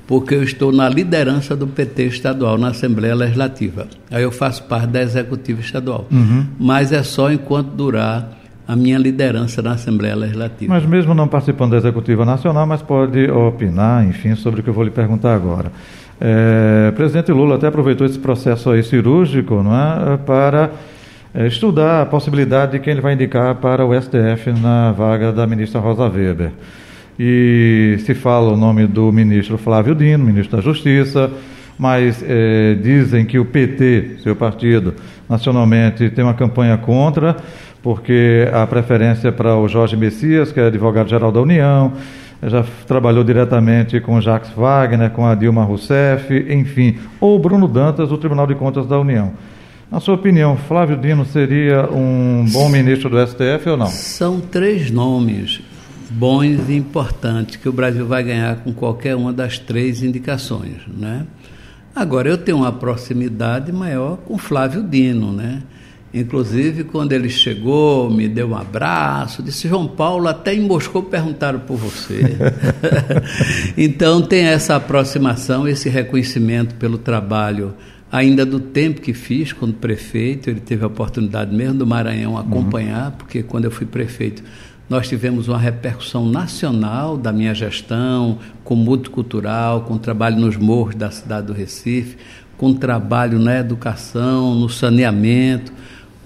porque 0.07 0.35
eu 0.35 0.43
estou 0.43 0.71
na 0.71 0.87
liderança 0.87 1.55
do 1.55 1.67
PT 1.67 2.05
estadual 2.05 2.57
na 2.57 2.69
Assembleia 2.69 3.15
Legislativa. 3.15 3.87
Aí 4.11 4.23
eu 4.23 4.31
faço 4.31 4.63
parte 4.63 4.87
da 4.87 5.01
Executiva 5.01 5.61
Estadual. 5.61 6.07
Uhum. 6.11 6.45
Mas 6.59 6.91
é 6.91 7.03
só 7.03 7.31
enquanto 7.31 7.67
durar 7.67 8.29
a 8.67 8.75
minha 8.75 8.97
liderança 8.97 9.61
na 9.61 9.73
Assembleia 9.73 10.15
Legislativa. 10.15 10.73
Mas 10.73 10.85
mesmo 10.85 11.13
não 11.13 11.27
participando 11.27 11.71
da 11.71 11.77
Executiva 11.77 12.25
Nacional, 12.25 12.65
mas 12.65 12.81
pode 12.81 13.29
opinar, 13.29 14.05
enfim, 14.05 14.35
sobre 14.35 14.61
o 14.61 14.63
que 14.63 14.69
eu 14.69 14.73
vou 14.73 14.83
lhe 14.83 14.91
perguntar 14.91 15.35
agora. 15.35 15.71
É, 16.25 16.89
presidente 16.91 17.33
Lula 17.33 17.55
até 17.55 17.67
aproveitou 17.67 18.07
esse 18.07 18.17
processo 18.17 18.69
aí 18.69 18.81
cirúrgico 18.81 19.61
não 19.61 19.75
é, 19.75 20.15
para 20.15 20.71
é, 21.33 21.47
estudar 21.47 22.03
a 22.03 22.05
possibilidade 22.05 22.71
de 22.71 22.79
quem 22.79 22.93
ele 22.93 23.01
vai 23.01 23.13
indicar 23.13 23.55
para 23.55 23.85
o 23.85 23.93
STF 23.93 24.53
na 24.61 24.93
vaga 24.93 25.33
da 25.33 25.45
ministra 25.45 25.81
Rosa 25.81 26.07
Weber. 26.07 26.51
E 27.19 27.97
se 28.05 28.13
fala 28.13 28.53
o 28.53 28.55
nome 28.55 28.87
do 28.87 29.11
ministro 29.11 29.57
Flávio 29.57 29.93
Dino, 29.93 30.23
ministro 30.23 30.55
da 30.55 30.63
Justiça, 30.63 31.29
mas 31.77 32.23
é, 32.25 32.75
dizem 32.81 33.25
que 33.25 33.37
o 33.37 33.43
PT, 33.43 34.19
seu 34.23 34.33
partido, 34.33 34.93
nacionalmente 35.27 36.09
tem 36.09 36.23
uma 36.23 36.33
campanha 36.33 36.77
contra, 36.77 37.35
porque 37.81 38.47
a 38.53 38.65
preferência 38.65 39.29
para 39.29 39.57
o 39.57 39.67
Jorge 39.67 39.97
Messias, 39.97 40.53
que 40.53 40.59
é 40.61 40.67
advogado-geral 40.67 41.33
da 41.33 41.41
União, 41.41 41.91
já 42.47 42.63
trabalhou 42.87 43.23
diretamente 43.23 43.99
com 43.99 44.19
Jacques 44.19 44.51
Wagner, 44.51 45.09
com 45.11 45.25
a 45.25 45.35
Dilma 45.35 45.63
Rousseff, 45.63 46.33
enfim, 46.49 46.97
ou 47.19 47.39
Bruno 47.39 47.67
Dantas, 47.67 48.09
do 48.09 48.17
Tribunal 48.17 48.47
de 48.47 48.55
Contas 48.55 48.85
da 48.85 48.99
União. 48.99 49.33
Na 49.91 49.99
sua 49.99 50.15
opinião, 50.15 50.57
Flávio 50.57 50.97
Dino 50.97 51.25
seria 51.25 51.87
um 51.91 52.45
bom 52.51 52.67
ministro 52.67 53.09
do 53.09 53.27
STF 53.27 53.69
ou 53.69 53.77
não? 53.77 53.87
São 53.87 54.39
três 54.39 54.89
nomes 54.89 55.61
bons 56.09 56.69
e 56.69 56.75
importantes 56.75 57.55
que 57.55 57.69
o 57.69 57.73
Brasil 57.73 58.05
vai 58.05 58.23
ganhar 58.23 58.57
com 58.57 58.73
qualquer 58.73 59.15
uma 59.15 59.31
das 59.31 59.57
três 59.57 60.03
indicações, 60.03 60.77
né? 60.87 61.25
Agora, 61.95 62.27
eu 62.27 62.37
tenho 62.37 62.57
uma 62.57 62.71
proximidade 62.71 63.71
maior 63.71 64.17
com 64.17 64.37
Flávio 64.37 64.83
Dino, 64.83 65.31
né? 65.31 65.61
Inclusive, 66.13 66.83
quando 66.83 67.11
ele 67.11 67.27
chegou, 67.27 68.07
me 68.07 68.27
deu 68.27 68.49
um 68.49 68.55
abraço, 68.55 69.41
disse: 69.41 69.67
João 69.67 69.87
Paulo, 69.87 70.27
até 70.27 70.53
em 70.53 70.61
Moscou 70.61 71.01
perguntaram 71.01 71.59
por 71.61 71.75
você. 71.75 72.37
então, 73.75 74.21
tem 74.21 74.45
essa 74.45 74.75
aproximação, 74.75 75.67
esse 75.67 75.89
reconhecimento 75.89 76.75
pelo 76.75 76.99
trabalho, 76.99 77.73
ainda 78.11 78.45
do 78.45 78.59
tempo 78.59 79.01
que 79.01 79.11
fiz 79.11 79.51
quando 79.51 79.73
prefeito. 79.73 80.51
Ele 80.51 80.59
teve 80.59 80.83
a 80.83 80.87
oportunidade 80.87 81.53
mesmo 81.55 81.79
do 81.79 81.87
Maranhão 81.87 82.37
acompanhar, 82.37 83.05
uhum. 83.07 83.17
porque 83.17 83.41
quando 83.41 83.65
eu 83.65 83.71
fui 83.71 83.87
prefeito, 83.87 84.43
nós 84.87 85.07
tivemos 85.07 85.47
uma 85.47 85.57
repercussão 85.57 86.29
nacional 86.29 87.17
da 87.17 87.31
minha 87.31 87.55
gestão, 87.55 88.37
com 88.63 88.75
multicultural, 88.75 89.81
com 89.81 89.97
trabalho 89.97 90.37
nos 90.37 90.57
morros 90.57 90.93
da 90.93 91.09
cidade 91.09 91.47
do 91.47 91.53
Recife, 91.53 92.17
com 92.55 92.71
trabalho 92.71 93.39
na 93.39 93.57
educação, 93.57 94.53
no 94.53 94.69
saneamento 94.69 95.73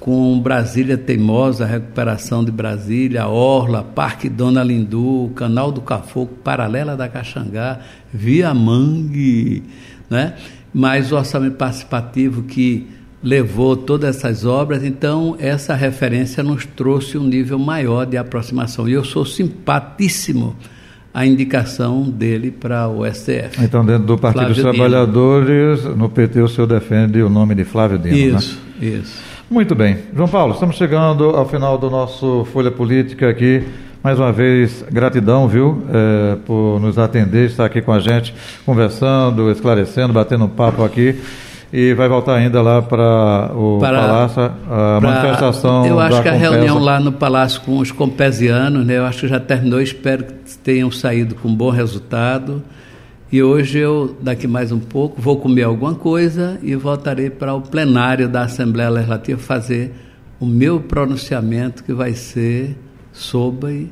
com 0.07 0.39
Brasília 0.39 0.97
Teimosa, 0.97 1.65
a 1.65 1.67
recuperação 1.67 2.41
de 2.41 2.49
Brasília, 2.49 3.27
Orla, 3.27 3.83
Parque 3.83 4.29
Dona 4.29 4.63
Lindu, 4.63 5.29
Canal 5.35 5.69
do 5.69 5.81
Cafoco, 5.81 6.33
Paralela 6.33 6.95
da 6.95 7.09
Caxangá, 7.09 7.81
Via 8.13 8.53
Mangue, 8.53 9.63
né? 10.09 10.35
mais 10.73 11.11
o 11.11 11.17
orçamento 11.17 11.57
participativo 11.57 12.43
que 12.43 12.87
levou 13.21 13.75
todas 13.75 14.15
essas 14.15 14.45
obras, 14.45 14.81
então 14.81 15.35
essa 15.39 15.75
referência 15.75 16.41
nos 16.41 16.65
trouxe 16.65 17.17
um 17.17 17.25
nível 17.25 17.59
maior 17.59 18.05
de 18.05 18.15
aproximação. 18.15 18.87
E 18.87 18.93
eu 18.93 19.03
sou 19.03 19.25
simpaticíssimo 19.25 20.55
à 21.13 21.25
indicação 21.25 22.03
dele 22.03 22.49
para 22.49 22.87
o 22.87 23.05
STF. 23.05 23.61
Então, 23.61 23.85
dentro 23.85 24.05
do 24.05 24.17
Partido 24.17 24.39
Flávio 24.45 24.55
dos 24.55 24.63
Trabalhadores, 24.63 25.81
Dino. 25.81 25.97
no 25.97 26.09
PT, 26.09 26.39
o 26.39 26.47
senhor 26.47 26.67
defende 26.67 27.21
o 27.21 27.29
nome 27.29 27.53
de 27.55 27.65
Flávio 27.65 27.99
Dino, 27.99 28.37
Isso, 28.37 28.61
né? 28.79 28.87
isso. 28.87 29.36
Muito 29.49 29.73
bem. 29.73 29.97
João 30.13 30.27
Paulo, 30.27 30.53
estamos 30.53 30.75
chegando 30.75 31.29
ao 31.29 31.47
final 31.47 31.77
do 31.77 31.89
nosso 31.89 32.45
Folha 32.51 32.69
Política 32.69 33.29
aqui. 33.29 33.63
Mais 34.03 34.19
uma 34.19 34.31
vez, 34.31 34.83
gratidão, 34.91 35.47
viu, 35.47 35.83
é, 35.89 36.35
por 36.45 36.79
nos 36.81 36.97
atender, 36.97 37.45
estar 37.45 37.65
aqui 37.65 37.81
com 37.81 37.93
a 37.93 37.99
gente, 37.99 38.33
conversando, 38.65 39.49
esclarecendo, 39.49 40.11
batendo 40.11 40.45
um 40.45 40.49
papo 40.49 40.83
aqui 40.83 41.19
e 41.71 41.93
vai 41.93 42.09
voltar 42.09 42.35
ainda 42.35 42.61
lá 42.61 42.81
para 42.81 43.51
o 43.53 43.77
para, 43.79 43.99
Palácio, 43.99 44.43
a 44.43 44.49
pra, 44.99 45.01
manifestação 45.01 45.85
Eu 45.85 45.99
acho 45.99 46.21
que 46.21 46.27
a 46.27 46.33
Compesa. 46.33 46.51
reunião 46.51 46.79
lá 46.79 46.99
no 46.99 47.11
Palácio 47.13 47.61
com 47.61 47.77
os 47.77 47.91
compesianos, 47.91 48.85
né, 48.85 48.97
eu 48.97 49.05
acho 49.05 49.21
que 49.21 49.27
já 49.29 49.39
terminou, 49.39 49.81
espero 49.81 50.25
que 50.25 50.57
tenham 50.57 50.91
saído 50.91 51.35
com 51.35 51.53
bom 51.53 51.69
resultado. 51.69 52.61
E 53.29 53.43
hoje 53.43 53.79
eu, 53.79 54.15
daqui 54.21 54.47
mais 54.47 54.71
um 54.71 54.79
pouco, 54.79 55.21
vou 55.21 55.37
comer 55.37 55.63
alguma 55.63 55.93
coisa 55.93 56.57
e 56.63 56.75
voltarei 56.75 57.29
para 57.29 57.53
o 57.53 57.61
plenário 57.61 58.29
da 58.29 58.43
Assembleia 58.43 58.89
Legislativa 58.89 59.37
fazer 59.37 59.93
o 60.39 60.45
meu 60.45 60.79
pronunciamento 60.79 61.83
que 61.83 61.91
vai 61.91 62.13
ser 62.13 62.77
sobre 63.11 63.91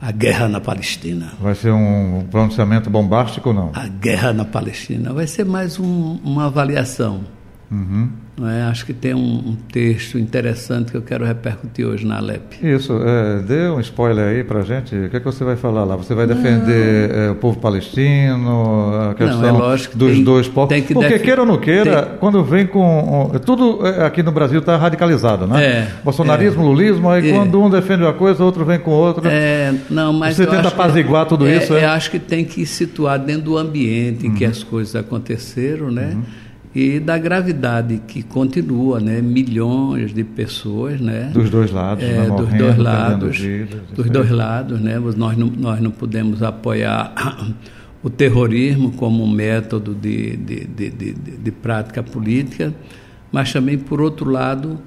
a 0.00 0.12
guerra 0.12 0.46
na 0.46 0.60
Palestina. 0.60 1.32
Vai 1.40 1.56
ser 1.56 1.72
um 1.72 2.24
pronunciamento 2.30 2.88
bombástico 2.88 3.48
ou 3.48 3.54
não? 3.54 3.72
A 3.74 3.88
guerra 3.88 4.32
na 4.32 4.44
Palestina. 4.44 5.12
Vai 5.12 5.26
ser 5.26 5.44
mais 5.44 5.80
um, 5.80 6.18
uma 6.22 6.46
avaliação. 6.46 7.24
Uhum. 7.68 8.10
É? 8.44 8.64
Acho 8.64 8.84
que 8.84 8.92
tem 8.92 9.14
um, 9.14 9.18
um, 9.18 9.56
texto 9.72 10.18
interessante 10.18 10.90
que 10.90 10.96
eu 10.96 11.02
quero 11.02 11.24
repercutir 11.24 11.86
hoje 11.86 12.06
na 12.06 12.18
Alep. 12.18 12.58
Isso, 12.62 12.92
é, 13.02 13.40
dê 13.40 13.68
um 13.70 13.80
spoiler 13.80 14.28
aí 14.28 14.44
para 14.44 14.60
gente. 14.60 14.94
O 14.94 15.08
que, 15.08 15.16
é 15.16 15.20
que 15.20 15.24
você 15.24 15.42
vai 15.42 15.56
falar 15.56 15.84
lá? 15.84 15.96
Você 15.96 16.14
vai 16.14 16.26
defender 16.26 17.10
é, 17.10 17.30
o 17.30 17.36
povo 17.36 17.58
palestino, 17.58 19.10
a 19.10 19.14
questão 19.14 19.40
não, 19.40 19.48
é 19.48 19.52
lógico, 19.52 19.96
dos 19.96 20.12
tem, 20.12 20.22
dois 20.24 20.48
povos? 20.48 20.68
Tem 20.68 20.82
que 20.82 20.92
Porque 20.92 21.14
def... 21.14 21.22
queira 21.22 21.40
ou 21.40 21.46
não 21.46 21.56
queira, 21.56 22.02
tem... 22.02 22.18
quando 22.18 22.44
vem 22.44 22.66
com. 22.66 23.32
Tudo 23.44 23.86
é, 23.86 24.04
aqui 24.04 24.22
no 24.22 24.32
Brasil 24.32 24.58
está 24.60 24.76
radicalizado, 24.76 25.46
né? 25.46 25.64
É, 25.64 25.88
Bolsonarismo, 26.04 26.62
é. 26.62 26.66
lulismo, 26.66 27.08
aí 27.08 27.32
quando 27.32 27.62
um 27.62 27.70
defende 27.70 28.02
uma 28.02 28.12
coisa, 28.12 28.44
outro 28.44 28.66
vem 28.66 28.78
com 28.78 28.90
outra. 28.90 29.32
É, 29.32 29.74
não, 29.88 30.12
mas 30.12 30.36
você 30.36 30.46
tenta 30.46 30.68
apaziguar 30.68 31.24
que, 31.24 31.30
tudo 31.30 31.48
isso? 31.48 31.72
Eu 31.72 31.88
acho 31.88 32.10
que 32.10 32.18
tem 32.18 32.44
que 32.44 32.66
situar 32.66 33.18
dentro 33.18 33.42
do 33.42 33.56
ambiente 33.56 34.26
em 34.26 34.30
uhum. 34.30 34.34
que 34.34 34.44
as 34.44 34.62
coisas 34.62 34.94
aconteceram, 34.94 35.90
né? 35.90 36.12
Uhum 36.14 36.45
e 36.76 37.00
da 37.00 37.16
gravidade 37.16 38.02
que 38.06 38.22
continua, 38.22 39.00
né? 39.00 39.22
Milhões 39.22 40.12
de 40.12 40.22
pessoas, 40.22 41.00
né? 41.00 41.30
Dos 41.32 41.48
dois 41.48 41.70
lados, 41.70 42.04
é, 42.04 42.18
né? 42.18 42.26
dos 42.26 42.52
dois 42.52 42.76
lados, 42.76 43.38
vidas, 43.38 43.80
dos 43.94 44.10
dois 44.10 44.30
lados, 44.30 44.78
né? 44.78 44.98
Nós 44.98 45.38
não, 45.38 45.46
nós 45.46 45.80
não 45.80 45.90
podemos 45.90 46.42
apoiar 46.42 47.14
o 48.04 48.10
terrorismo 48.10 48.92
como 48.92 49.24
um 49.24 49.30
método 49.30 49.94
de, 49.94 50.36
de, 50.36 50.66
de, 50.66 50.90
de, 50.90 51.12
de 51.14 51.50
prática 51.50 52.02
política, 52.02 52.74
mas 53.32 53.50
também, 53.50 53.78
por 53.78 54.02
outro 54.02 54.28
lado, 54.28 54.78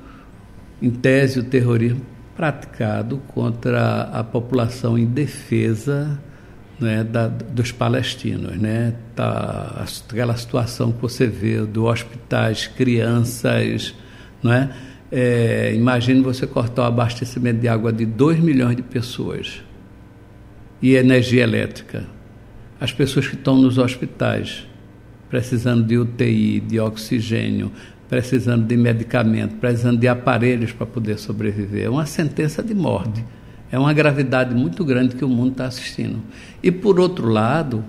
em 0.80 0.91
tese, 0.91 1.39
o 1.39 1.43
terrorismo 1.43 2.02
praticado 2.38 3.19
contra 3.30 4.02
a 4.13 4.23
população 4.23 4.95
indefesa 4.95 6.19
né, 6.80 7.04
da, 7.04 7.28
dos 7.28 7.72
palestinos, 7.72 8.58
né? 8.58 8.94
Tá, 9.15 9.86
aquela 10.10 10.36
situação 10.38 10.92
que 10.92 11.02
você 11.02 11.28
vê 11.28 11.62
do 11.65 11.86
hospitais, 11.86 12.68
crianças, 12.68 13.94
não 14.42 14.54
é? 14.54 14.70
é 15.12 15.74
imagine 15.76 16.22
você 16.22 16.48
cortar 16.48 16.84
o 16.84 16.86
abastecimento 16.86 17.60
de 17.60 17.68
água 17.68 17.92
de 17.92 18.06
2 18.06 18.39
milhões 18.39 18.76
de 18.76 18.84
pessoas 18.84 19.62
e 20.82 20.96
energia 20.96 21.44
elétrica. 21.44 22.06
As 22.80 22.94
pessoas 22.94 23.28
que 23.28 23.36
estão 23.36 23.58
nos 23.58 23.78
hospitais, 23.78 24.65
precisando 25.30 25.84
de 25.84 25.98
UTI, 25.98 26.62
de 26.62 26.80
oxigênio, 26.80 27.72
precisando 28.08 28.65
de 28.65 28.78
medicamento, 28.78 29.56
precisando 29.58 30.00
de 30.00 30.08
aparelhos 30.08 30.72
para 30.72 30.88
poder 30.88 31.20
sobreviver. 31.20 31.86
É 31.86 31.89
uma 31.89 32.06
sentença 32.06 32.63
de 32.63 32.74
morte. 32.74 33.24
É 33.72 33.78
uma 33.78 33.94
gravidade 33.94 34.54
muito 34.56 34.84
grande 34.84 35.16
que 35.16 35.24
o 35.24 35.30
mundo 35.30 35.52
está 35.52 35.66
assistindo. 35.66 36.22
E, 36.62 36.72
por 36.72 37.00
outro 37.00 37.28
lado, 37.30 37.84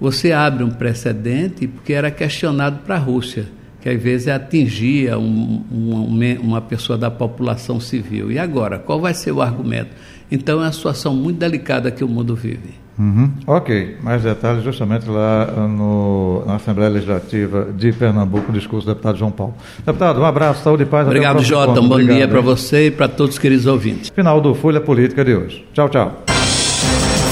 você 0.00 0.32
abre 0.32 0.64
um 0.64 0.70
precedente 0.70 1.66
porque 1.66 1.92
era 1.92 2.10
questionado 2.10 2.78
para 2.78 2.94
a 2.94 2.98
Rússia, 2.98 3.46
que 3.80 3.88
às 3.88 4.02
vezes 4.02 4.28
atingia 4.28 5.18
um, 5.18 5.64
um, 5.70 6.38
uma 6.40 6.60
pessoa 6.60 6.96
da 6.96 7.10
população 7.10 7.78
civil. 7.78 8.32
E 8.32 8.38
agora, 8.38 8.78
qual 8.78 9.00
vai 9.00 9.14
ser 9.14 9.32
o 9.32 9.42
argumento? 9.42 9.90
Então, 10.30 10.60
é 10.60 10.64
uma 10.64 10.72
situação 10.72 11.14
muito 11.14 11.38
delicada 11.38 11.90
que 11.90 12.04
o 12.04 12.08
mundo 12.08 12.34
vive. 12.34 12.87
Uhum. 12.98 13.30
Ok, 13.46 13.96
mais 14.02 14.22
detalhes 14.22 14.64
justamente 14.64 15.08
lá 15.08 15.46
no, 15.46 16.44
na 16.44 16.56
Assembleia 16.56 16.90
Legislativa 16.90 17.68
de 17.72 17.92
Pernambuco, 17.92 18.50
o 18.50 18.52
discurso 18.52 18.86
do 18.86 18.92
deputado 18.92 19.16
João 19.16 19.30
Paulo. 19.30 19.54
Deputado, 19.86 20.20
um 20.20 20.24
abraço, 20.24 20.64
saúde 20.64 20.82
e 20.82 20.86
paz. 20.86 21.06
Obrigado, 21.06 21.42
Jota. 21.42 21.80
Um 21.80 21.88
bom 21.88 21.94
Obrigado, 21.94 22.16
dia 22.16 22.26
para 22.26 22.40
você 22.40 22.86
e 22.86 22.90
para 22.90 23.06
todos 23.06 23.34
os 23.34 23.38
queridos 23.38 23.66
ouvintes. 23.66 24.08
Final 24.08 24.40
do 24.40 24.54
Folha 24.54 24.80
Política 24.80 25.24
de 25.24 25.34
hoje. 25.34 25.64
Tchau, 25.72 25.88
tchau. 25.88 26.24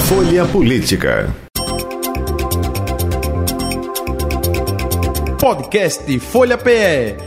Folha 0.05 0.45
Política. 0.45 1.35
Podcast 5.39 6.19
Folha 6.19 6.57
PE 6.57 7.26